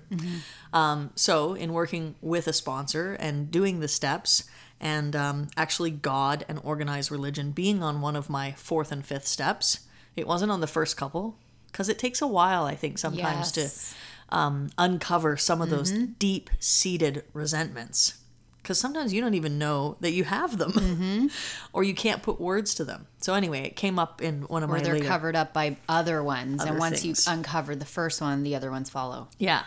Um, 0.72 1.10
so, 1.14 1.54
in 1.54 1.72
working 1.72 2.14
with 2.20 2.46
a 2.46 2.52
sponsor 2.52 3.16
and 3.18 3.50
doing 3.50 3.80
the 3.80 3.88
steps, 3.88 4.44
and 4.80 5.14
um, 5.14 5.49
actually 5.56 5.90
God 5.90 6.44
and 6.49 6.58
organized 6.64 7.10
religion 7.10 7.50
being 7.52 7.82
on 7.82 8.00
one 8.00 8.16
of 8.16 8.30
my 8.30 8.52
fourth 8.52 8.90
and 8.92 9.04
fifth 9.04 9.26
steps, 9.26 9.80
it 10.16 10.26
wasn't 10.26 10.50
on 10.50 10.60
the 10.60 10.66
first 10.66 10.96
couple 10.96 11.37
because 11.70 11.88
it 11.88 11.99
takes 11.99 12.20
a 12.22 12.26
while, 12.26 12.64
I 12.64 12.75
think, 12.75 12.99
sometimes 12.99 13.56
Yes. 13.56 13.94
to 14.30 14.37
um, 14.37 14.70
uncover 14.78 15.37
some 15.37 15.60
of 15.62 15.70
those 15.70 15.90
deep 15.90 16.50
seated 16.60 17.25
resentments. 17.32 18.14
because 18.62 18.78
sometimes 18.78 19.12
you 19.12 19.20
don't 19.20 19.34
even 19.34 19.58
know 19.58 19.96
that 20.00 20.12
you 20.12 20.22
have 20.25 20.56
them 20.58 21.30
or 21.72 21.82
you 21.82 21.94
can't 21.94 22.22
put 22.22 22.40
words 22.40 22.75
to 22.75 22.84
them. 22.84 23.06
So 23.20 23.34
anyway, 23.34 23.62
it 23.62 23.75
came 23.76 23.99
up 23.99 24.20
in 24.22 24.42
one 24.42 24.62
of 24.62 24.68
my 24.70 24.76
Or 24.76 24.78
my 24.78 24.84
they're 24.84 24.94
later- 24.94 25.06
covered 25.08 25.34
up 25.37 25.52
by 25.52 25.76
other 25.88 26.22
ones. 26.22 26.60
Other 26.60 26.70
and 26.70 26.78
once 26.78 27.02
things. 27.02 27.26
you 27.26 27.32
uncover 27.32 27.75
the 27.76 27.84
first 27.87 28.20
one, 28.20 28.42
the 28.44 28.54
other 28.54 28.70
ones 28.70 28.88
follow. 28.90 29.28
Yeah. 29.38 29.62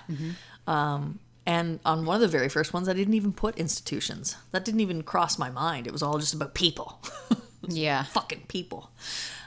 Um, 0.68 1.20
and 1.46 1.80
on 1.86 2.06
one 2.06 2.16
of 2.16 2.22
the 2.22 2.28
very 2.28 2.50
first 2.50 2.74
ones, 2.74 2.88
I 2.88 2.94
didn't 2.94 3.16
even 3.16 3.34
put 3.34 3.58
institutions. 3.58 4.38
That 4.52 4.64
didn't 4.64 4.80
even 4.80 5.04
cross 5.04 5.38
my 5.38 5.50
mind. 5.50 5.88
It 5.88 5.94
was 5.94 6.02
all 6.02 6.18
just 6.18 6.34
about 6.34 6.54
people. 6.54 7.02
Yeah. 7.68 8.04
Fucking 8.04 8.46
people. 8.48 8.92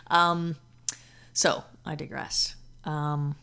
Um, 0.08 0.56
so 1.32 1.64
I 1.84 1.94
digress. 1.94 2.56
Um, 2.84 3.36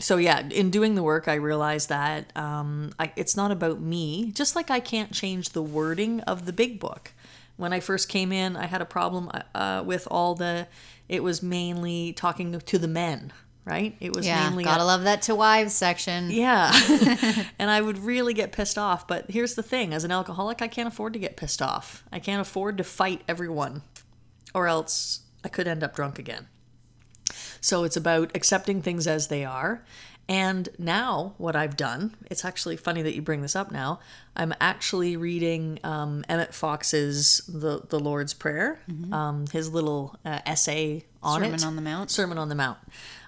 so 0.00 0.16
yeah, 0.16 0.48
in 0.48 0.70
doing 0.70 0.94
the 0.94 1.02
work, 1.02 1.28
I 1.28 1.34
realized 1.34 1.88
that 1.88 2.36
um, 2.36 2.92
I, 2.98 3.12
it's 3.16 3.36
not 3.36 3.50
about 3.50 3.80
me. 3.80 4.32
Just 4.32 4.56
like 4.56 4.70
I 4.70 4.80
can't 4.80 5.12
change 5.12 5.50
the 5.50 5.62
wording 5.62 6.20
of 6.22 6.46
the 6.46 6.52
big 6.52 6.80
book. 6.80 7.12
When 7.56 7.72
I 7.72 7.78
first 7.78 8.08
came 8.08 8.32
in, 8.32 8.56
I 8.56 8.66
had 8.66 8.82
a 8.82 8.86
problem 8.86 9.30
uh, 9.54 9.82
with 9.86 10.08
all 10.10 10.34
the. 10.34 10.66
It 11.08 11.22
was 11.22 11.42
mainly 11.42 12.12
talking 12.12 12.58
to 12.58 12.78
the 12.78 12.88
men, 12.88 13.32
right? 13.64 13.96
It 14.00 14.14
was 14.14 14.26
Yeah. 14.26 14.48
mainly 14.48 14.64
Gotta 14.64 14.84
love 14.84 15.04
that 15.04 15.22
to 15.22 15.34
wives 15.34 15.72
section. 15.72 16.30
yeah. 16.30 16.70
and 17.58 17.70
I 17.70 17.80
would 17.80 17.98
really 17.98 18.34
get 18.34 18.52
pissed 18.52 18.76
off. 18.78 19.06
But 19.08 19.30
here's 19.30 19.54
the 19.54 19.62
thing 19.62 19.92
as 19.94 20.04
an 20.04 20.10
alcoholic, 20.12 20.60
I 20.62 20.68
can't 20.68 20.88
afford 20.88 21.12
to 21.14 21.18
get 21.18 21.36
pissed 21.36 21.62
off. 21.62 22.04
I 22.12 22.18
can't 22.18 22.40
afford 22.40 22.76
to 22.78 22.84
fight 22.84 23.22
everyone, 23.28 23.82
or 24.54 24.66
else 24.68 25.20
I 25.44 25.48
could 25.48 25.66
end 25.68 25.82
up 25.82 25.94
drunk 25.94 26.18
again. 26.18 26.48
So 27.60 27.84
it's 27.84 27.96
about 27.96 28.30
accepting 28.34 28.82
things 28.82 29.06
as 29.06 29.28
they 29.28 29.44
are. 29.44 29.82
And 30.26 30.70
now, 30.78 31.34
what 31.36 31.54
I've 31.54 31.76
done, 31.76 32.14
it's 32.30 32.44
actually 32.44 32.76
funny 32.76 33.02
that 33.02 33.14
you 33.14 33.20
bring 33.20 33.42
this 33.42 33.54
up 33.54 33.70
now. 33.70 34.00
I'm 34.34 34.54
actually 34.58 35.18
reading 35.18 35.78
um, 35.84 36.24
Emmett 36.28 36.54
Fox's 36.54 37.42
the, 37.46 37.82
the 37.88 38.00
Lord's 38.00 38.32
Prayer, 38.32 38.80
um, 39.12 39.46
his 39.52 39.70
little 39.70 40.18
uh, 40.24 40.40
essay 40.46 41.04
on 41.22 41.40
Sermon 41.40 41.54
it. 41.54 41.64
on 41.64 41.76
the 41.76 41.82
Mount. 41.82 42.10
Sermon 42.10 42.38
on 42.38 42.48
the 42.48 42.54
Mount. 42.54 42.78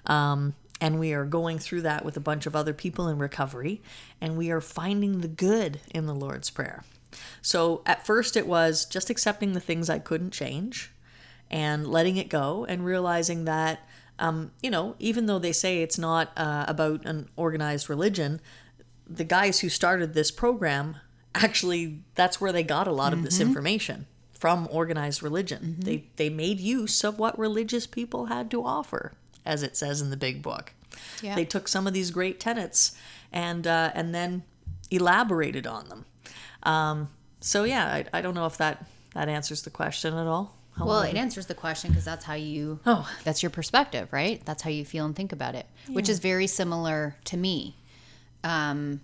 Um, 0.07 0.55
and 0.81 0.99
we 0.99 1.13
are 1.13 1.25
going 1.25 1.59
through 1.59 1.81
that 1.81 2.03
with 2.03 2.17
a 2.17 2.19
bunch 2.19 2.45
of 2.45 2.55
other 2.55 2.73
people 2.73 3.07
in 3.07 3.19
recovery, 3.19 3.81
and 4.19 4.37
we 4.37 4.49
are 4.49 4.61
finding 4.61 5.21
the 5.21 5.27
good 5.27 5.79
in 5.93 6.07
the 6.07 6.15
Lord's 6.15 6.49
Prayer. 6.49 6.83
So 7.41 7.81
at 7.85 8.05
first, 8.05 8.35
it 8.35 8.47
was 8.47 8.85
just 8.85 9.09
accepting 9.09 9.53
the 9.53 9.59
things 9.59 9.89
I 9.89 9.99
couldn't 9.99 10.31
change 10.31 10.91
and 11.49 11.87
letting 11.87 12.17
it 12.17 12.29
go, 12.29 12.65
and 12.67 12.83
realizing 12.83 13.45
that, 13.45 13.87
um, 14.19 14.51
you 14.61 14.69
know, 14.69 14.95
even 14.99 15.25
though 15.25 15.39
they 15.39 15.51
say 15.51 15.81
it's 15.81 15.97
not 15.97 16.31
uh, 16.37 16.65
about 16.67 17.05
an 17.05 17.29
organized 17.35 17.89
religion, 17.89 18.41
the 19.07 19.23
guys 19.23 19.59
who 19.59 19.69
started 19.69 20.13
this 20.13 20.31
program 20.31 20.97
actually 21.35 21.99
that's 22.15 22.41
where 22.41 22.51
they 22.51 22.63
got 22.63 22.87
a 22.87 22.91
lot 22.91 23.13
of 23.13 23.23
this 23.23 23.39
information 23.39 24.07
from 24.31 24.67
organized 24.71 25.23
religion. 25.23 25.75
They 25.79 26.05
they 26.15 26.29
made 26.29 26.59
use 26.59 27.03
of 27.03 27.19
what 27.19 27.37
religious 27.37 27.87
people 27.87 28.25
had 28.25 28.51
to 28.51 28.63
offer, 28.63 29.13
as 29.45 29.63
it 29.63 29.75
says 29.75 30.01
in 30.01 30.09
the 30.09 30.17
big 30.17 30.41
book. 30.41 30.73
Yeah. 31.21 31.35
They 31.35 31.45
took 31.45 31.67
some 31.67 31.87
of 31.87 31.93
these 31.93 32.11
great 32.11 32.39
tenets 32.39 32.95
and 33.31 33.65
uh, 33.67 33.91
and 33.93 34.13
then 34.13 34.43
elaborated 34.89 35.67
on 35.67 35.89
them. 35.89 36.05
Um, 36.63 37.09
so 37.39 37.63
yeah, 37.63 37.85
I, 37.85 38.05
I 38.13 38.21
don't 38.21 38.33
know 38.33 38.45
if 38.45 38.57
that 38.57 38.85
that 39.13 39.29
answers 39.29 39.63
the 39.63 39.69
question 39.69 40.13
at 40.13 40.27
all. 40.27 40.55
Well, 40.79 41.01
it 41.01 41.15
answers 41.15 41.47
the 41.47 41.55
question 41.55 41.91
because 41.91 42.05
that's 42.05 42.25
how 42.25 42.35
you. 42.35 42.79
Oh. 42.85 43.09
That's 43.23 43.41
your 43.41 43.49
perspective, 43.49 44.09
right? 44.11 44.43
That's 44.45 44.61
how 44.61 44.69
you 44.69 44.85
feel 44.85 45.05
and 45.05 45.15
think 45.15 45.31
about 45.31 45.55
it, 45.55 45.65
which 45.89 46.09
is 46.09 46.19
very 46.19 46.47
similar 46.47 47.15
to 47.25 47.37
me. 47.37 47.75
Um, 48.43 49.01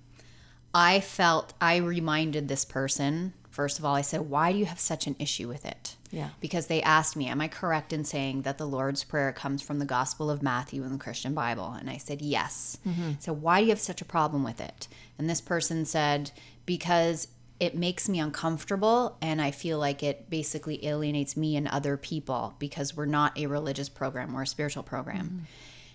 I 0.74 1.00
felt 1.00 1.54
I 1.62 1.78
reminded 1.78 2.48
this 2.48 2.66
person. 2.66 3.34
First 3.50 3.78
of 3.78 3.86
all, 3.86 3.94
I 3.94 4.02
said, 4.02 4.22
"Why 4.22 4.52
do 4.52 4.58
you 4.58 4.66
have 4.66 4.80
such 4.80 5.06
an 5.06 5.16
issue 5.20 5.48
with 5.48 5.66
it?" 5.66 5.96
Yeah. 6.10 6.30
Because 6.40 6.68
they 6.68 6.82
asked 6.82 7.16
me, 7.16 7.28
"Am 7.28 7.42
I 7.42 7.48
correct 7.48 7.94
in 7.94 8.04
saying 8.04 8.44
that 8.44 8.58
the 8.58 8.66
Lord's 8.66 9.04
Prayer 9.04 9.32
comes 9.32 9.62
from 9.62 9.78
the 9.80 9.86
Gospel 9.86 10.32
of 10.32 10.42
Matthew 10.42 10.84
in 10.84 10.92
the 10.92 10.98
Christian 10.98 11.34
Bible?" 11.36 11.76
And 11.80 11.90
I 11.90 11.98
said, 11.98 12.22
"Yes." 12.22 12.78
So 13.20 13.32
why 13.34 13.60
do 13.60 13.66
you 13.66 13.70
have 13.72 13.80
such 13.80 14.02
a 14.02 14.06
problem 14.06 14.44
with 14.44 14.60
it? 14.60 14.88
And 15.20 15.30
this 15.30 15.42
person 15.42 15.86
said, 15.86 16.32
"Because 16.66 17.28
it 17.64 17.76
makes 17.76 18.10
me 18.10 18.20
uncomfortable 18.20 19.18
and 19.22 19.42
I 19.42 19.52
feel 19.52 19.80
like 19.80 20.04
it 20.04 20.30
basically 20.30 20.86
alienates 20.86 21.38
me 21.38 21.56
and 21.56 21.66
other 21.70 21.96
people 21.96 22.56
because 22.60 22.94
we're 22.94 23.06
not 23.06 23.40
a 23.40 23.48
religious 23.48 23.88
program, 23.88 24.34
we're 24.34 24.42
a 24.42 24.48
spiritual 24.48 24.84
program. 24.84 25.26
Mm-hmm. 25.26 25.40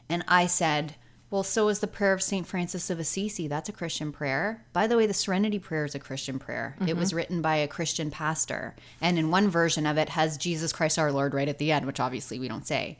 And 0.09 0.25
I 0.27 0.47
said, 0.47 0.95
Well, 1.31 1.43
so 1.43 1.69
is 1.69 1.81
the 1.81 1.87
prayer 1.87 2.15
of 2.15 2.23
St. 2.23 2.47
Francis 2.47 2.89
of 2.89 2.99
Assisi. 2.99 3.49
That's 3.49 3.69
a 3.69 3.75
Christian 3.75 4.13
prayer. 4.13 4.65
By 4.73 4.87
the 4.87 4.97
way, 4.97 5.05
the 5.05 5.13
Serenity 5.13 5.59
Prayer 5.59 5.85
is 5.85 5.95
a 5.95 5.99
Christian 5.99 6.39
prayer. 6.39 6.75
It 6.87 6.97
was 6.97 7.11
mm-hmm. 7.11 7.17
written 7.19 7.43
by 7.43 7.57
a 7.57 7.69
Christian 7.69 8.11
pastor. 8.11 8.75
And 9.03 9.19
in 9.19 9.31
one 9.31 9.51
version 9.51 9.85
of 9.85 9.99
it 9.99 10.09
has 10.09 10.39
Jesus 10.39 10.73
Christ 10.73 10.99
our 10.99 11.13
Lord 11.13 11.35
right 11.35 11.49
at 11.49 11.59
the 11.59 11.71
end, 11.71 11.85
which 11.85 12.01
obviously 12.01 12.39
we 12.39 12.49
don't 12.49 12.67
say. 12.67 12.97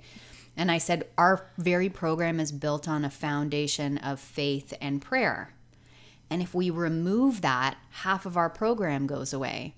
And 0.59 0.71
I 0.71 0.77
said, 0.77 1.09
Our 1.17 1.47
very 1.57 1.89
program 1.89 2.39
is 2.39 2.53
built 2.53 2.87
on 2.87 3.03
a 3.03 3.11
foundation 3.11 3.97
of 3.97 4.21
faith 4.21 4.75
and 4.79 5.01
prayer. 5.01 5.55
And 6.31 6.43
if 6.43 6.55
we 6.55 6.71
remove 6.71 7.41
that, 7.41 7.77
half 7.91 8.27
of 8.27 8.37
our 8.37 8.51
program 8.51 9.07
goes 9.07 9.33
away. 9.33 9.75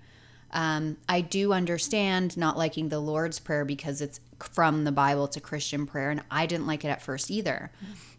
Um, 0.52 0.96
I 1.08 1.20
do 1.20 1.52
understand 1.52 2.36
not 2.36 2.58
liking 2.58 2.88
the 2.88 2.98
Lord's 2.98 3.38
Prayer 3.38 3.64
because 3.64 4.00
it's 4.00 4.20
from 4.38 4.84
the 4.84 4.92
Bible, 4.92 5.26
it's 5.26 5.36
a 5.36 5.40
Christian 5.40 5.86
prayer, 5.86 6.10
and 6.10 6.22
I 6.30 6.46
didn't 6.46 6.66
like 6.66 6.84
it 6.84 6.88
at 6.88 7.02
first 7.02 7.30
either. 7.30 7.70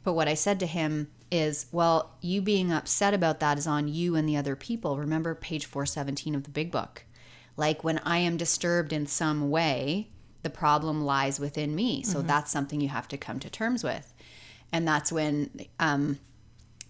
But 0.03 0.13
what 0.13 0.27
I 0.27 0.33
said 0.33 0.59
to 0.61 0.65
him 0.65 1.09
is, 1.29 1.65
well, 1.71 2.15
you 2.21 2.41
being 2.41 2.71
upset 2.71 3.13
about 3.13 3.39
that 3.39 3.57
is 3.57 3.67
on 3.67 3.87
you 3.87 4.15
and 4.15 4.27
the 4.27 4.37
other 4.37 4.55
people. 4.55 4.97
Remember 4.97 5.35
page 5.35 5.65
417 5.65 6.35
of 6.35 6.43
the 6.43 6.49
big 6.49 6.71
book. 6.71 7.03
Like 7.57 7.83
when 7.83 7.99
I 7.99 8.19
am 8.19 8.37
disturbed 8.37 8.93
in 8.93 9.07
some 9.07 9.49
way, 9.49 10.09
the 10.43 10.49
problem 10.49 11.03
lies 11.03 11.39
within 11.39 11.75
me. 11.75 12.01
So 12.03 12.21
that's 12.21 12.51
something 12.51 12.81
you 12.81 12.89
have 12.89 13.07
to 13.09 13.17
come 13.17 13.39
to 13.39 13.49
terms 13.49 13.83
with. 13.83 14.13
And 14.71 14.87
that's 14.87 15.11
when 15.11 15.49
um, 15.79 16.19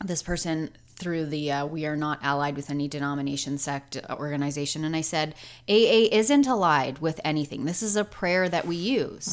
this 0.04 0.24
person 0.24 0.72
through 1.02 1.26
the 1.36 1.44
uh, 1.52 1.66
we 1.76 1.82
are 1.90 1.96
not 2.08 2.18
allied 2.30 2.56
with 2.56 2.70
any 2.76 2.88
denomination 2.88 3.58
sect 3.58 3.98
uh, 3.98 4.16
organization. 4.26 4.86
And 4.86 4.96
i 4.96 5.02
said 5.14 5.30
aa 5.76 6.02
isn't 6.22 6.48
allied 6.54 6.96
with 7.08 7.20
anything. 7.32 7.62
This 7.66 7.82
is 7.90 7.96
a 7.96 8.06
prayer 8.20 8.46
that 8.56 8.66
we 8.72 8.76
use. 9.02 9.26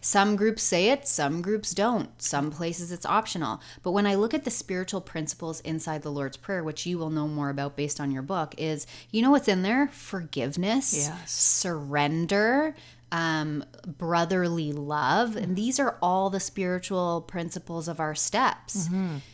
Some 0.00 0.30
groups 0.36 0.62
say 0.72 0.82
it 0.94 1.06
some 1.20 1.34
groups 1.48 1.70
don't. 1.84 2.10
Some 2.32 2.50
places 2.58 2.86
it's 2.96 3.06
optional. 3.18 3.54
But 3.84 3.92
when 3.96 4.06
i 4.12 4.14
look 4.22 4.34
at 4.34 4.44
the 4.44 4.50
spiritual 4.64 5.00
principles 5.14 5.60
inside 5.72 6.02
the 6.02 6.16
lord's 6.20 6.36
prayer 6.46 6.62
which 6.68 6.86
you 6.88 6.98
will 6.98 7.10
know 7.18 7.28
more 7.38 7.50
about 7.50 7.76
based 7.82 7.98
on 8.00 8.10
your 8.10 8.22
book 8.34 8.54
is 8.70 8.86
you 9.12 9.20
know 9.22 9.30
what's 9.34 9.48
in 9.54 9.62
there? 9.62 9.88
Forgiveness 9.88 10.86
Yes. 10.94 11.30
surrender 11.32 12.74
um, 13.12 13.62
brotherly 13.86 14.72
love. 14.72 15.36
And 15.36 15.54
these 15.54 15.78
are 15.78 15.98
all 16.00 16.30
the 16.30 16.40
spiritual 16.40 17.20
principles 17.34 17.86
of 17.86 18.00
our 18.00 18.14
steps. 18.14 18.88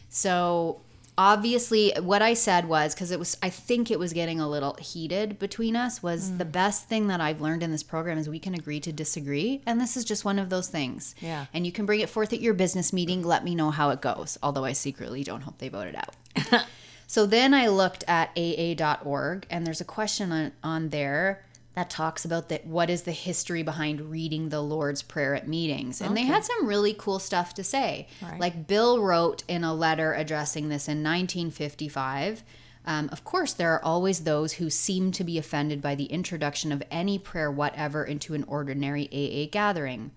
So 0.09 0.81
obviously 1.19 1.93
what 2.01 2.23
i 2.23 2.33
said 2.33 2.69
was 2.69 2.95
because 2.95 3.11
it 3.11 3.19
was 3.19 3.37
i 3.43 3.51
think 3.51 3.91
it 3.91 3.99
was 3.99 4.13
getting 4.13 4.41
a 4.41 4.49
little 4.49 4.75
heated 4.81 5.39
between 5.39 5.75
us 5.75 6.03
was 6.03 6.31
mm. 6.31 6.39
the 6.39 6.45
best 6.45 6.89
thing 6.89 7.09
that 7.09 7.21
i've 7.21 7.41
learned 7.41 7.63
in 7.63 7.71
this 7.71 7.83
program 7.83 8.17
is 8.17 8.29
we 8.29 8.39
can 8.39 8.55
agree 8.55 8.79
to 8.79 8.93
disagree 8.93 9.61
and 9.67 9.81
this 9.81 9.97
is 9.97 10.05
just 10.05 10.25
one 10.25 10.39
of 10.39 10.49
those 10.49 10.69
things. 10.69 11.15
Yeah. 11.21 11.47
and 11.53 11.67
you 11.67 11.73
can 11.73 11.85
bring 11.85 12.01
it 12.01 12.09
forth 12.09 12.33
at 12.33 12.41
your 12.41 12.55
business 12.55 12.93
meeting 12.93 13.23
let 13.23 13.45
me 13.45 13.55
know 13.55 13.71
how 13.71 13.91
it 13.91 14.01
goes 14.01 14.39
although 14.43 14.65
i 14.65 14.73
secretly 14.73 15.25
don't 15.25 15.43
hope 15.43 15.59
they 15.59 15.69
vote 15.69 15.89
it 15.89 15.97
out. 15.97 16.65
So 17.09 17.25
then 17.25 17.55
I 17.55 17.69
looked 17.69 18.05
at 18.07 18.31
aa.org 18.37 19.47
and 19.49 19.67
there's 19.67 19.81
a 19.81 19.85
question 19.85 20.31
on, 20.31 20.53
on 20.63 20.91
there 20.91 21.43
that 21.79 21.89
talks 21.89 22.25
about 22.25 22.49
that 22.49 22.67
what 22.67 22.91
is 22.91 23.03
the 23.03 23.13
history 23.13 23.63
behind 23.63 24.11
reading 24.11 24.49
the 24.49 24.61
Lord's 24.61 25.01
Prayer 25.01 25.37
at 25.37 25.47
meetings. 25.47 26.01
And 26.01 26.17
they 26.17 26.25
had 26.25 26.45
some 26.45 26.67
really 26.67 26.93
cool 26.93 27.21
stuff 27.21 27.55
to 27.55 27.63
say. 27.63 28.09
Right. 28.21 28.41
Like 28.41 28.67
Bill 28.67 29.01
wrote 29.01 29.45
in 29.47 29.63
a 29.63 29.73
letter 29.73 30.13
addressing 30.13 30.71
this 30.71 30.89
in 30.89 31.05
1955. 31.05 32.43
Um, 32.85 33.09
of 33.13 33.23
course, 33.23 33.53
there 33.53 33.73
are 33.75 33.85
always 33.85 34.25
those 34.25 34.55
who 34.55 34.71
seem 34.71 35.13
to 35.13 35.23
be 35.23 35.39
offended 35.39 35.81
by 35.81 35.95
the 35.95 36.07
introduction 36.07 36.73
of 36.73 36.83
any 36.91 37.17
prayer 37.17 37.49
whatever 37.49 38.03
into 38.05 38.35
an 38.35 38.43
ordinary 38.49 39.09
AA 39.13 39.49
gathering. 39.49 40.11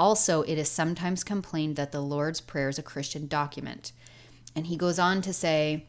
Also, 0.00 0.40
it 0.42 0.56
is 0.56 0.70
sometimes 0.70 1.22
complained 1.22 1.76
that 1.76 1.92
the 1.92 2.00
Lord's 2.00 2.40
Prayer 2.40 2.70
is 2.70 2.78
a 2.78 2.82
Christian 2.82 3.26
document. 3.26 3.92
And 4.56 4.68
he 4.68 4.78
goes 4.78 4.98
on 4.98 5.20
to 5.22 5.34
say, 5.34 5.84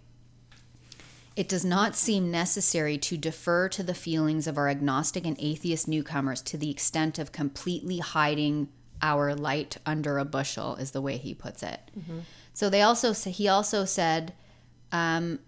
it 1.35 1.49
does 1.49 1.65
not 1.65 1.95
seem 1.95 2.29
necessary 2.29 2.97
to 2.97 3.17
defer 3.17 3.67
to 3.69 3.83
the 3.83 3.93
feelings 3.93 4.45
of 4.45 4.57
our 4.57 4.67
agnostic 4.69 5.25
and 5.25 5.35
atheist 5.39 5.87
newcomers 5.87 6.41
to 6.43 6.57
the 6.57 6.69
extent 6.69 7.17
of 7.17 7.31
completely 7.31 7.97
hiding 7.97 8.69
our 9.01 9.33
light 9.35 9.77
under 9.85 10.17
a 10.17 10.25
bushel, 10.25 10.75
is 10.75 10.91
the 10.91 11.01
way 11.01 11.17
he 11.17 11.33
puts 11.33 11.63
it. 11.63 11.79
So 12.53 12.69
they 12.69 12.81
also 12.81 13.13
say 13.13 13.31
he 13.31 13.47
also 13.47 13.83
said, 13.83 14.33
um, 14.91 15.39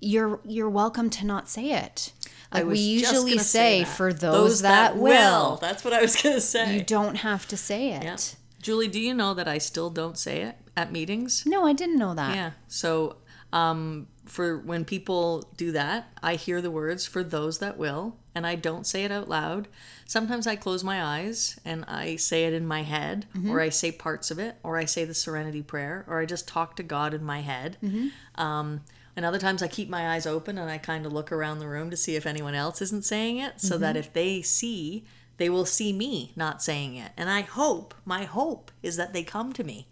"You're 0.00 0.40
you're 0.44 0.70
welcome 0.70 1.10
to 1.10 1.26
not 1.26 1.48
say 1.48 1.72
it." 1.72 2.12
Like 2.52 2.66
we 2.66 2.78
usually 2.78 3.38
say, 3.38 3.82
that. 3.82 3.88
for 3.88 4.12
those, 4.12 4.62
that, 4.62 4.96
will, 4.96 5.58
That's 5.60 5.84
what 5.84 5.92
I 5.92 6.00
was 6.00 6.20
gonna 6.22 6.40
say. 6.40 6.74
you 6.74 6.82
don't 6.82 7.16
have 7.16 7.46
to 7.48 7.56
say 7.56 7.90
it. 7.90 8.02
Yeah. 8.04 8.16
Julie, 8.62 8.88
do 8.88 9.00
you 9.00 9.12
know 9.14 9.34
that 9.34 9.46
I 9.46 9.58
still 9.58 9.90
don't 9.90 10.16
say 10.16 10.42
it 10.42 10.56
at 10.76 10.90
meetings? 10.90 11.44
No, 11.44 11.66
I 11.66 11.72
didn't 11.72 11.98
know 11.98 12.14
that. 12.14 12.34
Yeah. 12.34 12.50
So 12.68 13.16
um, 13.52 14.06
for 14.26 14.58
when 14.58 14.84
people 14.84 15.48
do 15.56 15.72
that, 15.72 16.10
I 16.22 16.34
hear 16.34 16.60
the 16.60 16.70
words 16.70 17.06
for 17.06 17.22
those 17.22 17.58
that 17.58 17.78
will, 17.78 18.16
and 18.34 18.46
I 18.46 18.56
don't 18.56 18.86
say 18.86 19.04
it 19.04 19.12
out 19.12 19.28
loud. 19.28 19.68
Sometimes 20.04 20.46
I 20.46 20.56
close 20.56 20.84
my 20.84 21.02
eyes 21.02 21.58
and 21.64 21.84
I 21.86 22.16
say 22.16 22.44
it 22.44 22.52
in 22.52 22.66
my 22.66 22.82
head, 22.82 23.26
mm-hmm. 23.34 23.50
or 23.50 23.60
I 23.60 23.68
say 23.68 23.92
parts 23.92 24.30
of 24.30 24.38
it, 24.38 24.56
or 24.62 24.76
I 24.76 24.84
say 24.84 25.04
the 25.04 25.14
serenity 25.14 25.62
prayer, 25.62 26.04
or 26.08 26.20
I 26.20 26.26
just 26.26 26.48
talk 26.48 26.76
to 26.76 26.82
God 26.82 27.14
in 27.14 27.24
my 27.24 27.40
head. 27.40 27.76
Mm-hmm. 27.82 28.08
Um, 28.40 28.82
and 29.14 29.24
other 29.24 29.38
times 29.38 29.62
I 29.62 29.68
keep 29.68 29.88
my 29.88 30.14
eyes 30.14 30.26
open 30.26 30.58
and 30.58 30.70
I 30.70 30.78
kind 30.78 31.06
of 31.06 31.12
look 31.12 31.32
around 31.32 31.60
the 31.60 31.68
room 31.68 31.88
to 31.90 31.96
see 31.96 32.16
if 32.16 32.26
anyone 32.26 32.54
else 32.54 32.82
isn't 32.82 33.04
saying 33.04 33.38
it, 33.38 33.60
so 33.60 33.78
that 33.78 33.90
mm-hmm. 33.90 34.00
if 34.00 34.12
they 34.12 34.42
see, 34.42 35.04
they 35.38 35.48
will 35.48 35.64
see 35.64 35.92
me 35.92 36.32
not 36.36 36.62
saying 36.62 36.96
it. 36.96 37.12
And 37.16 37.30
I 37.30 37.42
hope, 37.42 37.94
my 38.04 38.24
hope 38.24 38.70
is 38.82 38.96
that 38.96 39.12
they 39.12 39.22
come 39.22 39.52
to 39.54 39.64
me 39.64 39.86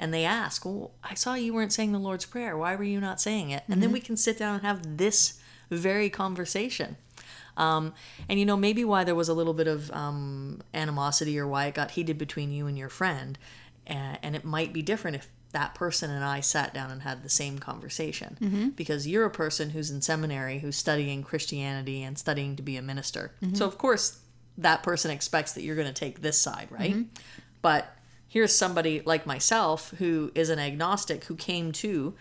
and 0.00 0.12
they 0.14 0.24
ask, 0.24 0.64
Well, 0.64 0.92
I 1.04 1.14
saw 1.14 1.34
you 1.34 1.54
weren't 1.54 1.74
saying 1.74 1.92
the 1.92 1.98
Lord's 1.98 2.24
Prayer. 2.24 2.56
Why 2.56 2.74
were 2.74 2.82
you 2.82 3.00
not 3.00 3.20
saying 3.20 3.50
it? 3.50 3.62
And 3.68 3.82
then 3.82 3.92
we 3.92 4.00
can 4.00 4.16
sit 4.16 4.38
down 4.38 4.54
and 4.54 4.64
have 4.64 4.96
this 4.96 5.38
very 5.70 6.08
conversation. 6.10 6.96
Um, 7.56 7.92
and 8.28 8.38
you 8.38 8.46
know, 8.46 8.56
maybe 8.56 8.82
why 8.84 9.04
there 9.04 9.14
was 9.14 9.28
a 9.28 9.34
little 9.34 9.52
bit 9.52 9.68
of 9.68 9.90
um, 9.92 10.62
animosity 10.72 11.38
or 11.38 11.46
why 11.46 11.66
it 11.66 11.74
got 11.74 11.92
heated 11.92 12.16
between 12.16 12.50
you 12.50 12.66
and 12.66 12.78
your 12.78 12.88
friend, 12.88 13.38
uh, 13.88 14.16
and 14.22 14.34
it 14.34 14.44
might 14.44 14.72
be 14.72 14.80
different 14.80 15.16
if 15.16 15.28
that 15.52 15.74
person 15.74 16.10
and 16.10 16.24
I 16.24 16.40
sat 16.40 16.72
down 16.72 16.90
and 16.90 17.02
had 17.02 17.22
the 17.22 17.28
same 17.28 17.58
conversation. 17.58 18.38
Because 18.70 19.06
you're 19.06 19.26
a 19.26 19.30
person 19.30 19.70
who's 19.70 19.90
in 19.90 20.00
seminary, 20.00 20.60
who's 20.60 20.76
studying 20.76 21.22
Christianity 21.22 22.02
and 22.02 22.16
studying 22.16 22.56
to 22.56 22.62
be 22.62 22.76
a 22.78 22.82
minister. 22.82 23.32
So, 23.52 23.66
of 23.66 23.76
course, 23.76 24.20
that 24.56 24.82
person 24.82 25.10
expects 25.10 25.52
that 25.52 25.62
you're 25.62 25.76
going 25.76 25.88
to 25.88 25.92
take 25.92 26.22
this 26.22 26.40
side, 26.40 26.68
right? 26.70 26.94
But 27.62 27.94
here's 28.30 28.54
somebody 28.54 29.02
like 29.04 29.26
myself 29.26 29.92
who 29.98 30.30
is 30.36 30.48
an 30.50 30.60
agnostic 30.60 31.24
who 31.24 31.34
came 31.34 31.72
to 31.72 32.14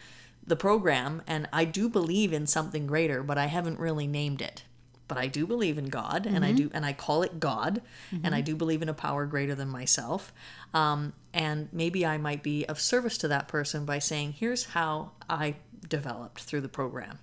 the 0.46 0.56
program 0.56 1.22
and 1.28 1.48
I 1.54 1.66
do 1.66 1.88
believe 1.88 2.34
in 2.34 2.48
something 2.48 2.88
greater, 2.88 3.22
but 3.22 3.38
I 3.38 3.46
haven't 3.46 3.80
really 3.80 4.08
named 4.08 4.42
it. 4.42 4.64
But 5.08 5.20
I 5.20 5.28
do 5.28 5.46
believe 5.46 5.78
in 5.78 5.86
God 5.86 6.26
and 6.26 6.44
I 6.44 6.52
do 6.52 6.72
and 6.74 6.84
I 6.86 6.94
call 6.94 7.22
it 7.24 7.40
God 7.40 7.82
and 8.24 8.34
I 8.36 8.42
do 8.42 8.56
believe 8.56 8.82
in 8.82 8.90
a 8.90 8.94
power 8.94 9.26
greater 9.28 9.54
than 9.56 9.70
myself. 9.70 10.34
Um, 10.74 11.14
and 11.32 11.70
maybe 11.72 12.06
I 12.06 12.18
might 12.18 12.42
be 12.44 12.66
of 12.66 12.80
service 12.80 13.18
to 13.20 13.28
that 13.28 13.48
person 13.48 13.86
by 13.86 14.00
saying, 14.00 14.34
here's 14.34 14.66
how 14.66 15.12
I 15.30 15.56
developed 15.88 16.42
through 16.42 16.62
the 16.62 16.70
program. 16.70 17.20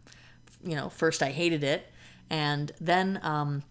You 0.64 0.76
know, 0.76 0.88
first 0.88 1.22
I 1.22 1.30
hated 1.30 1.62
it 1.64 1.88
and 2.30 2.70
then 2.80 3.18
um, 3.22 3.62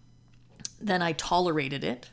then 0.80 1.00
I 1.02 1.12
tolerated 1.12 1.84
it, 1.84 2.10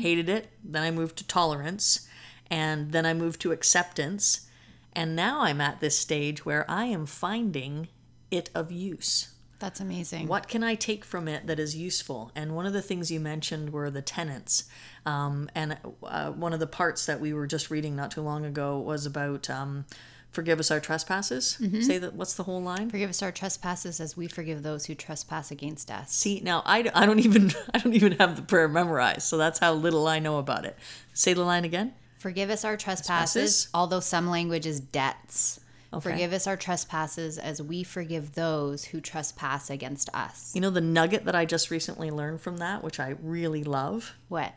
hated 0.00 0.28
it. 0.28 0.50
Then 0.64 0.82
I 0.82 0.90
moved 0.90 1.16
to 1.18 1.26
tolerance, 1.26 2.07
and 2.50 2.92
then 2.92 3.06
I 3.06 3.14
moved 3.14 3.40
to 3.42 3.52
acceptance. 3.52 4.48
And 4.94 5.14
now 5.14 5.42
I'm 5.42 5.60
at 5.60 5.80
this 5.80 5.98
stage 5.98 6.44
where 6.44 6.68
I 6.68 6.86
am 6.86 7.06
finding 7.06 7.88
it 8.30 8.50
of 8.54 8.72
use. 8.72 9.32
That's 9.58 9.80
amazing. 9.80 10.28
What 10.28 10.48
can 10.48 10.62
I 10.62 10.76
take 10.76 11.04
from 11.04 11.26
it 11.26 11.46
that 11.46 11.58
is 11.58 11.76
useful? 11.76 12.30
And 12.34 12.54
one 12.54 12.66
of 12.66 12.72
the 12.72 12.82
things 12.82 13.10
you 13.10 13.18
mentioned 13.18 13.72
were 13.72 13.90
the 13.90 14.02
tenets. 14.02 14.64
Um, 15.04 15.50
and 15.54 15.78
uh, 16.02 16.30
one 16.30 16.52
of 16.52 16.60
the 16.60 16.66
parts 16.66 17.06
that 17.06 17.20
we 17.20 17.32
were 17.32 17.46
just 17.46 17.70
reading 17.70 17.96
not 17.96 18.12
too 18.12 18.22
long 18.22 18.44
ago 18.44 18.78
was 18.78 19.04
about 19.04 19.50
um, 19.50 19.84
forgive 20.30 20.60
us 20.60 20.70
our 20.70 20.78
trespasses. 20.78 21.58
Say 21.84 21.98
that. 21.98 22.14
What's 22.14 22.34
the 22.34 22.44
whole 22.44 22.62
line? 22.62 22.88
Forgive 22.90 23.10
us 23.10 23.22
our 23.22 23.32
trespasses 23.32 23.98
as 23.98 24.16
we 24.16 24.28
forgive 24.28 24.62
those 24.62 24.86
who 24.86 24.94
trespass 24.94 25.50
against 25.50 25.90
us. 25.90 26.12
See, 26.12 26.40
now 26.44 26.62
I, 26.64 26.88
I 26.94 27.06
don't 27.06 27.20
even 27.20 27.52
I 27.74 27.78
don't 27.78 27.94
even 27.94 28.12
have 28.12 28.36
the 28.36 28.42
prayer 28.42 28.68
memorized, 28.68 29.22
so 29.22 29.36
that's 29.36 29.58
how 29.58 29.72
little 29.72 30.06
I 30.06 30.20
know 30.20 30.38
about 30.38 30.64
it. 30.64 30.78
Say 31.14 31.32
the 31.32 31.42
line 31.42 31.64
again. 31.64 31.94
Forgive 32.18 32.50
us 32.50 32.64
our 32.64 32.76
trespasses, 32.76 33.32
Trespasses? 33.32 33.68
although 33.72 34.00
some 34.00 34.28
language 34.28 34.66
is 34.66 34.80
debts. 34.80 35.60
Okay. 35.92 36.10
Forgive 36.10 36.32
us 36.34 36.46
our 36.46 36.56
trespasses 36.56 37.38
as 37.38 37.62
we 37.62 37.82
forgive 37.82 38.34
those 38.34 38.84
who 38.86 39.00
trespass 39.00 39.70
against 39.70 40.10
us. 40.12 40.52
You 40.54 40.60
know 40.60 40.68
the 40.70 40.82
nugget 40.82 41.24
that 41.24 41.34
I 41.34 41.46
just 41.46 41.70
recently 41.70 42.10
learned 42.10 42.42
from 42.42 42.58
that, 42.58 42.84
which 42.84 43.00
I 43.00 43.14
really 43.22 43.64
love, 43.64 44.12
What? 44.28 44.52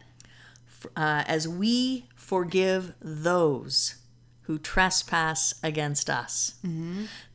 uh, 0.95 1.23
as 1.27 1.47
we 1.47 2.07
forgive 2.15 2.93
those 3.01 3.95
who 4.43 4.57
trespass 4.57 5.53
against 5.63 6.09
us. 6.09 6.55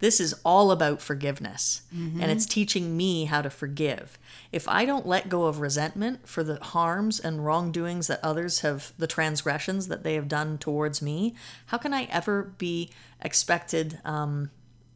This 0.00 0.20
is 0.20 0.34
all 0.44 0.70
about 0.70 1.00
forgiveness, 1.00 1.82
and 1.92 2.30
it's 2.30 2.46
teaching 2.46 2.96
me 2.96 3.24
how 3.26 3.42
to 3.42 3.50
forgive. 3.50 4.18
If 4.52 4.68
I 4.68 4.84
don't 4.84 5.06
let 5.06 5.28
go 5.28 5.44
of 5.46 5.60
resentment 5.60 6.28
for 6.28 6.42
the 6.44 6.56
harms 6.62 7.20
and 7.20 7.44
wrongdoings 7.44 8.06
that 8.08 8.20
others 8.22 8.60
have, 8.60 8.92
the 8.98 9.06
transgressions 9.06 9.88
that 9.88 10.02
they 10.02 10.14
have 10.14 10.28
done 10.28 10.58
towards 10.58 11.00
me, 11.00 11.34
how 11.66 11.78
can 11.78 11.94
I 11.94 12.04
ever 12.10 12.52
be 12.58 12.90
expected? 13.20 13.98
Um, 14.04 14.50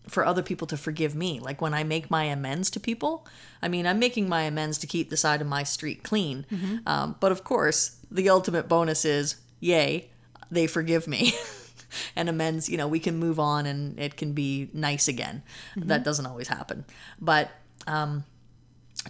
for 0.09 0.27
other 0.27 0.43
people 0.43 0.67
to 0.67 0.77
forgive 0.77 1.15
me. 1.15 1.39
Like 1.39 1.61
when 1.61 1.73
I 1.73 1.85
make 1.85 2.11
my 2.11 2.25
amends 2.25 2.69
to 2.71 2.81
people, 2.81 3.25
I 3.63 3.69
mean, 3.69 3.87
I'm 3.87 4.01
making 4.01 4.29
my 4.29 4.43
amends 4.43 4.77
to 4.79 4.87
keep 4.89 5.09
the 5.09 5.17
side 5.17 5.41
of 5.41 5.47
my 5.47 5.63
street 5.63 6.03
clean. 6.03 6.47
Um, 6.87 7.15
but 7.21 7.31
of 7.31 7.45
course, 7.45 7.97
the 8.11 8.29
ultimate 8.29 8.69
bonus 8.69 9.05
is, 9.05 9.37
yay, 9.61 10.09
they 10.51 10.67
forgive 10.67 11.07
me. 11.07 11.33
and 12.17 12.29
amends, 12.29 12.69
you 12.69 12.77
know, 12.77 12.89
we 12.89 13.01
can 13.01 13.19
move 13.19 13.39
on 13.39 13.67
and 13.67 13.99
it 13.99 14.17
can 14.17 14.33
be 14.33 14.69
nice 14.73 15.09
again. 15.09 15.43
That 15.77 16.05
doesn't 16.05 16.27
always 16.27 16.49
happen. 16.49 16.85
But 17.21 17.51
um, 17.87 18.25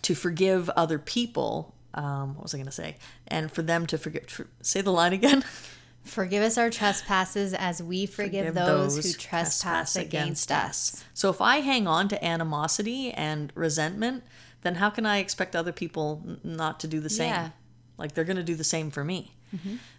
to 0.03 0.15
forgive 0.15 0.69
other 0.71 0.99
people, 0.99 1.75
um, 1.95 2.35
what 2.35 2.45
was 2.45 2.55
I 2.55 2.59
going 2.59 2.67
to 2.67 2.73
say? 2.73 2.97
And 3.27 3.51
for 3.51 3.63
them 3.63 3.87
to 3.87 3.99
forgive, 3.99 4.29
for, 4.29 4.47
say 4.63 4.81
the 4.81 4.93
line 4.93 5.13
again. 5.13 5.45
Forgive 6.03 6.43
us 6.43 6.57
our 6.57 6.71
trespasses 6.71 7.53
as 7.53 7.83
we 7.83 8.07
forgive, 8.07 8.47
Forgive 8.47 8.55
those, 8.55 8.97
those 8.97 9.13
who 9.13 9.19
trespass, 9.19 9.97
against 9.97 10.51
us. 10.51 11.05
So 11.13 11.29
if 11.29 11.43
I 11.43 11.61
hang 11.61 11.87
on 11.87 12.09
to 12.09 12.25
animosity 12.25 13.13
and 13.13 13.53
resentment, 13.55 14.25
then 14.63 14.77
how 14.77 14.89
can 14.89 15.05
I 15.05 15.19
expect 15.19 15.55
other 15.55 15.73
people 15.73 16.23
n- 16.27 16.41
not 16.43 16.81
to 16.81 16.87
do 16.87 17.01
the 17.01 17.11
same? 17.11 17.29
Yeah. 17.29 17.51
Like 17.99 18.15
they're 18.15 18.25
going 18.25 18.39
to 18.39 18.43
do 18.43 18.55
the 18.55 18.65
same 18.65 18.91
for 18.91 19.05
me. 19.05 19.35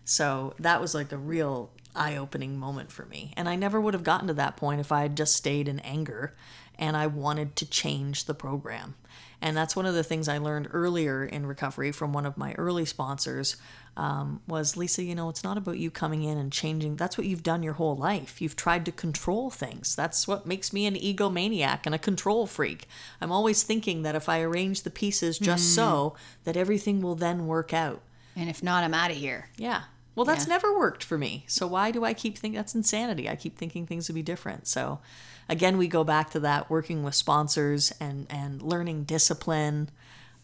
So 0.04 0.56
that 0.60 0.82
was 0.82 0.96
like 0.96 1.12
a 1.12 1.18
real 1.18 1.70
eye 1.96 2.16
opening 2.16 2.58
moment 2.58 2.92
for 2.92 3.06
me. 3.06 3.34
And 3.38 3.50
I 3.50 3.56
never 3.56 3.80
would 3.80 3.94
have 3.94 4.04
gotten 4.04 4.28
to 4.28 4.34
that 4.36 4.58
point 4.58 4.82
if 4.82 4.92
I 4.92 5.02
had 5.02 5.18
just 5.18 5.36
stayed 5.36 5.68
in 5.68 5.80
anger 5.80 6.36
and 6.78 6.98
I 6.98 7.08
wanted 7.08 7.56
to 7.58 7.66
change 7.66 8.26
the 8.26 8.34
program. 8.34 8.96
And 9.42 9.58
that's 9.58 9.76
one 9.76 9.88
of 9.88 9.96
the 9.96 10.04
things 10.04 10.28
I 10.28 10.38
learned 10.38 10.70
earlier 10.72 11.26
in 11.26 11.48
recovery 11.48 11.92
from 11.92 12.14
one 12.14 12.28
of 12.28 12.38
my 12.38 12.54
early 12.54 12.86
sponsors 12.86 13.58
um, 13.98 14.42
was 14.48 14.78
Lisa, 14.78 15.04
you 15.04 15.16
know, 15.16 15.30
it's 15.30 15.44
not 15.44 15.58
about 15.58 15.80
you 15.80 15.90
coming 15.90 16.24
in 16.24 16.38
and 16.38 16.52
changing. 16.52 16.96
That's 16.96 17.18
what 17.18 17.28
you've 17.28 17.44
done 17.44 17.64
your 17.64 17.74
whole 17.74 17.96
life. 17.96 18.40
You've 18.40 18.56
tried 18.56 18.86
to 18.86 18.92
control 18.92 19.50
things. 19.50 19.96
That's 19.96 20.28
what 20.28 20.46
makes 20.46 20.72
me 20.72 20.86
an 20.86 20.96
egomaniac 20.96 21.82
and 21.86 21.96
a 21.96 22.00
control 22.00 22.46
freak. 22.46 22.88
I'm 23.20 23.32
always 23.32 23.64
thinking 23.64 24.04
that 24.04 24.16
if 24.16 24.30
I 24.30 24.42
arrange 24.42 24.84
the 24.84 24.92
pieces 24.92 25.40
just 25.40 25.76
so, 25.76 26.16
that 26.44 26.56
everything 26.56 27.02
will 27.02 27.16
then 27.16 27.48
work 27.48 27.74
out. 27.74 28.02
And 28.36 28.50
if 28.50 28.64
not, 28.64 28.84
I'm 28.84 28.94
out 28.94 29.12
of 29.12 29.18
here. 29.18 29.50
Yeah. 29.58 29.84
Well, 30.16 30.26
that's 30.26 30.46
Yeah. 30.46 30.54
never 30.54 30.78
worked 30.78 31.04
for 31.04 31.18
me. 31.18 31.46
So 31.48 31.68
why 31.68 31.92
do 31.92 32.04
I 32.04 32.14
keep 32.14 32.38
thinking 32.38 32.58
that's 32.58 32.76
insanity? 32.76 33.30
I 33.30 33.36
keep 33.36 33.58
thinking 33.58 33.86
things 33.88 34.08
would 34.10 34.16
be 34.16 34.22
different. 34.22 34.68
So 34.68 35.00
again, 35.48 35.78
we 35.78 35.88
go 35.88 36.04
back 36.04 36.30
to 36.32 36.40
that 36.42 36.70
working 36.70 37.04
with 37.04 37.16
sponsors 37.16 37.92
and 38.00 38.28
and 38.30 38.62
learning 38.62 39.04
discipline, 39.06 39.90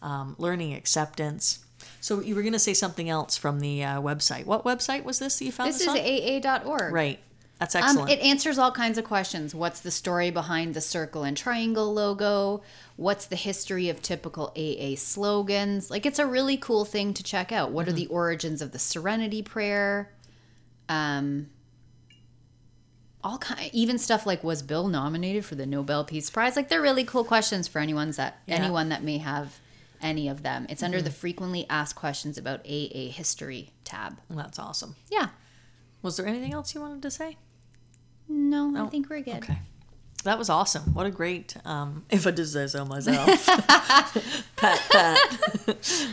um, 0.02 0.36
learning 0.38 0.72
acceptance. 0.74 1.60
So 2.00 2.20
you 2.20 2.34
were 2.34 2.42
going 2.42 2.52
to 2.54 2.58
say 2.58 2.74
something 2.74 3.08
else 3.08 3.36
from 3.36 3.60
the 3.60 3.84
uh, 3.84 4.00
website. 4.00 4.46
What 4.46 4.64
website 4.64 5.04
was 5.04 5.18
this 5.18 5.38
that 5.38 5.44
you 5.44 5.52
found 5.52 5.68
This 5.68 5.78
this, 5.84 5.88
is 5.88 5.88
on? 5.88 5.98
AA.org. 5.98 6.92
right. 6.92 7.18
That's 7.58 7.74
Um, 7.74 7.82
excellent. 7.82 8.10
it 8.10 8.20
answers 8.20 8.56
all 8.56 8.70
kinds 8.70 8.98
of 8.98 9.04
questions. 9.04 9.52
What's 9.54 9.80
the 9.80 9.90
story 9.90 10.30
behind 10.30 10.74
the 10.74 10.80
circle 10.80 11.24
and 11.24 11.36
triangle 11.36 11.92
logo? 11.92 12.62
What's 12.96 13.26
the 13.26 13.34
history 13.36 13.88
of 13.88 14.00
typical 14.00 14.52
AA 14.56 14.94
slogans? 14.96 15.90
Like, 15.90 16.06
it's 16.06 16.20
a 16.20 16.26
really 16.26 16.56
cool 16.56 16.84
thing 16.84 17.12
to 17.14 17.22
check 17.24 17.50
out. 17.50 17.72
What 17.72 17.88
are 17.88 17.92
the 17.92 18.06
origins 18.06 18.62
of 18.62 18.70
the 18.70 18.78
Serenity 18.78 19.42
Prayer? 19.42 20.12
Um, 20.88 21.48
all 23.24 23.38
kind, 23.38 23.68
even 23.72 23.98
stuff 23.98 24.24
like 24.24 24.44
was 24.44 24.62
Bill 24.62 24.86
nominated 24.86 25.44
for 25.44 25.56
the 25.56 25.66
Nobel 25.66 26.04
Peace 26.04 26.30
Prize? 26.30 26.54
Like, 26.54 26.68
they're 26.68 26.80
really 26.80 27.04
cool 27.04 27.24
questions 27.24 27.66
for 27.66 27.80
anyone's 27.80 28.16
that 28.16 28.38
Yeah. 28.46 28.54
anyone 28.56 28.88
that 28.90 29.02
may 29.02 29.18
have 29.18 29.58
any 30.00 30.28
of 30.28 30.44
them. 30.44 30.64
It's 30.70 30.82
under 30.84 31.02
the 31.02 31.10
frequently 31.10 31.66
asked 31.68 31.96
questions 31.96 32.38
about 32.38 32.60
AA 32.64 33.10
history 33.10 33.72
tab. 33.82 34.18
that's 34.30 34.60
awesome. 34.60 34.94
Yeah. 35.10 35.30
Was 36.02 36.16
there 36.16 36.26
anything 36.26 36.52
else 36.54 36.72
you 36.76 36.80
wanted 36.80 37.02
to 37.02 37.10
say? 37.10 37.36
No, 38.28 38.74
I 38.76 38.88
think 38.88 39.08
we're 39.08 39.20
good. 39.20 39.36
Okay. 39.36 39.58
That 40.24 40.36
was 40.38 40.50
awesome. 40.50 40.94
What 40.94 41.06
a 41.06 41.10
great, 41.10 41.56
um, 41.64 42.04
if 42.10 42.26
I 42.26 42.30
did 42.32 42.46
say 42.46 42.66
so 42.66 42.84
myself. 42.84 43.46
pat, 44.56 44.80
pat. 44.90 45.18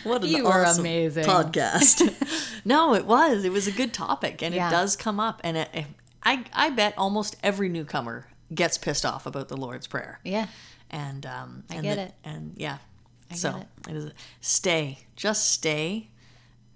what 0.04 0.23
an 0.23 0.30
You 0.30 0.47
awesome 0.47 0.82
amazing. 0.82 1.25
podcast. 1.25 2.62
no, 2.65 2.93
it 2.93 3.06
was. 3.06 3.43
It 3.43 3.51
was 3.51 3.67
a 3.67 3.71
good 3.71 3.93
topic, 3.93 4.41
and 4.43 4.54
Yeah. 4.54 4.67
it 4.67 4.71
does 4.71 4.95
come 4.95 5.19
up. 5.19 5.41
And 5.43 5.58
it, 5.58 5.69
it- 5.73 5.86
I, 6.23 6.43
I 6.54 6.69
bet 6.71 6.93
almost 6.97 7.36
every 7.43 7.69
newcomer 7.69 8.28
gets 8.54 8.78
pissed 8.78 9.06
off 9.06 9.25
about 9.25 9.47
the 9.47 9.58
Lord's 9.58 9.88
Prayer. 9.88 10.19
Yeah. 10.23 10.47
And 10.89 11.25
um, 11.25 11.63
I 11.69 11.75
and 11.75 11.84
get 11.84 11.95
the- 11.95 12.01
it. 12.04 12.13
And 12.23 12.54
yeah, 12.56 12.78
I 13.32 13.36
so 13.36 13.51
get 13.54 13.62
it. 13.62 13.67
it 13.89 13.95
is. 13.97 14.12
Stay, 14.41 14.99
just 15.15 15.49
stay, 15.49 16.10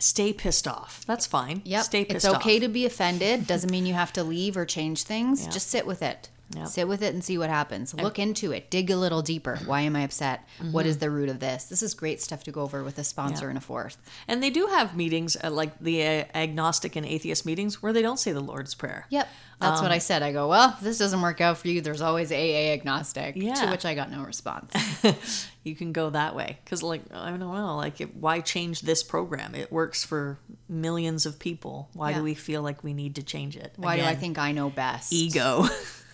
stay 0.02 0.34
pissed 0.34 0.68
off. 0.68 1.04
That's 1.06 1.26
fine. 1.26 1.62
Yep. 1.66 1.84
Stay 1.84 2.06
pissed 2.06 2.26
off. 2.26 2.36
it's 2.36 2.42
okay 2.42 2.58
off. 2.58 2.62
to 2.62 2.68
be 2.68 2.86
offended. 2.86 3.48
Doesn't 3.48 3.72
mean 3.72 3.86
you 3.86 3.94
have 3.94 4.14
to 4.14 4.24
leave 4.24 4.58
or 4.58 4.66
change 4.66 5.04
things. 5.04 5.48
Just 5.48 5.68
sit 5.70 5.86
with 5.86 6.02
it. 6.02 6.30
Yep. 6.56 6.68
Sit 6.68 6.88
with 6.88 7.04
it 7.04 7.14
and 7.14 7.24
see 7.24 7.38
what 7.38 7.50
happens. 7.50 7.94
Look 7.94 8.18
into 8.18 8.52
it. 8.52 8.72
Dig 8.72 8.90
a 8.90 8.96
little 8.98 9.22
deeper. 9.22 9.58
Why 9.66 9.82
am 9.82 9.96
I 9.96 10.02
upset? 10.02 10.48
What 10.72 10.86
is 10.88 10.98
the 10.98 11.12
root 11.12 11.30
of 11.30 11.40
this? 11.40 11.66
This 11.66 11.84
is 11.84 11.94
great 11.94 12.22
stuff 12.22 12.44
to 12.46 12.52
go 12.52 12.62
over 12.62 12.84
with 12.84 12.98
a 12.98 13.04
sponsor 13.04 13.46
Yeah. 13.46 13.50
and 13.50 13.58
a 13.60 13.62
fourth. 13.62 13.98
And 14.28 14.42
they 14.42 14.50
do 14.50 14.66
have 14.68 14.96
meetings 14.98 15.38
uh, 15.44 15.52
like 15.52 15.78
the 15.80 16.02
uh, 16.04 16.24
agnostic 16.34 16.96
and 16.96 17.06
atheist 17.06 17.46
meetings 17.46 17.84
where 17.84 17.94
they 17.94 18.02
don't 18.02 18.18
say 18.20 18.32
the 18.32 18.40
Lord's 18.40 18.74
Prayer. 18.74 19.06
Yep. 19.10 19.28
That's 19.60 19.80
Um, 19.80 19.86
what 19.86 19.92
I 19.92 19.98
said. 20.00 20.24
I 20.24 20.32
go, 20.32 20.48
well, 20.48 20.70
if 20.76 20.80
this 20.80 20.98
doesn't 20.98 21.22
work 21.22 21.40
out 21.42 21.58
for 21.60 21.68
you. 21.68 21.82
There's 21.82 22.02
always 22.02 22.32
AA 22.32 22.72
agnostic. 22.74 23.36
Yeah. 23.36 23.54
To 23.56 23.70
which 23.70 23.86
I 23.86 23.94
got 23.94 24.10
no 24.10 24.24
response. 24.24 24.74
you 25.64 25.76
can 25.76 25.92
go 25.92 26.10
that 26.10 26.36
way 26.36 26.58
because 26.64 26.82
like 26.82 27.02
i 27.12 27.30
don't 27.30 27.40
know 27.42 27.76
like 27.76 28.00
it, 28.00 28.16
why 28.16 28.40
change 28.40 28.80
this 28.82 29.04
program 29.04 29.54
it 29.54 29.70
works 29.72 30.06
for 30.06 30.40
millions 30.70 31.26
of 31.26 31.38
people 31.38 31.90
why 31.94 32.12
Yeah. 32.12 32.18
do 32.20 32.24
we 32.24 32.34
feel 32.34 32.62
like 32.64 32.82
we 32.84 32.94
need 32.94 33.16
to 33.16 33.24
change 33.24 33.58
it 33.58 33.74
Why 33.76 33.98
do 33.98 34.04
I 34.04 34.16
think 34.16 34.40
I 34.40 34.54
know 34.54 34.70
best? 34.70 35.12
ego 35.12 35.66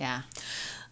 Yeah. 0.00 0.22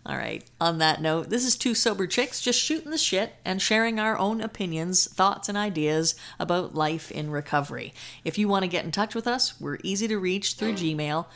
all 0.06 0.16
right 0.16 0.44
on 0.60 0.78
that 0.78 1.00
note 1.02 1.28
this 1.30 1.44
is 1.44 1.56
two 1.56 1.74
sober 1.74 2.06
chicks 2.06 2.40
just 2.40 2.60
shooting 2.60 2.90
the 2.92 2.98
shit 2.98 3.32
and 3.44 3.60
sharing 3.60 3.98
our 3.98 4.16
own 4.18 4.40
opinions 4.40 5.06
thoughts 5.12 5.48
and 5.48 5.58
ideas 5.58 6.14
about 6.38 6.74
life 6.74 7.10
in 7.10 7.30
recovery 7.30 7.92
if 8.24 8.38
you 8.38 8.46
want 8.48 8.62
to 8.62 8.68
get 8.68 8.84
in 8.84 8.92
touch 8.92 9.14
with 9.14 9.26
us 9.26 9.58
we're 9.60 9.78
easy 9.82 10.06
to 10.06 10.18
reach 10.18 10.54
through 10.54 10.74
gmail 10.74 11.26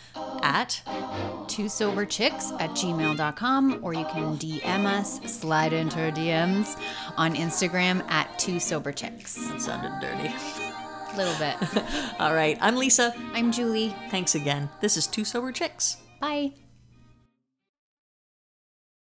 at 0.43 0.83
Two 1.49 1.69
sober 1.69 2.07
chicks 2.07 2.53
at 2.61 2.71
gmail.com 2.71 3.81
or 3.83 3.93
you 3.95 4.05
can 4.07 4.37
DM 4.39 4.85
us, 4.87 5.21
slide 5.31 5.73
into 5.75 6.01
our 6.01 6.11
DMs 6.13 6.81
on 7.17 7.35
Instagram 7.35 8.09
at 8.11 8.39
two 8.39 8.59
sober 8.61 8.93
chicks. 8.93 9.35
that 9.49 9.61
sounded 9.61 9.93
dirty 10.01 10.33
A 11.13 11.17
little 11.17 11.37
bit. 11.39 11.57
all 12.21 12.33
right 12.35 12.57
i'm 12.61 12.77
lisa 12.77 13.13
I'm 13.35 13.51
Julie. 13.53 13.95
thanks 14.11 14.35
again 14.35 14.71
this 14.81 14.97
is 14.97 15.07
two 15.07 15.25
sober 15.25 15.53
chicks 15.53 15.97
Bye. 16.21 16.53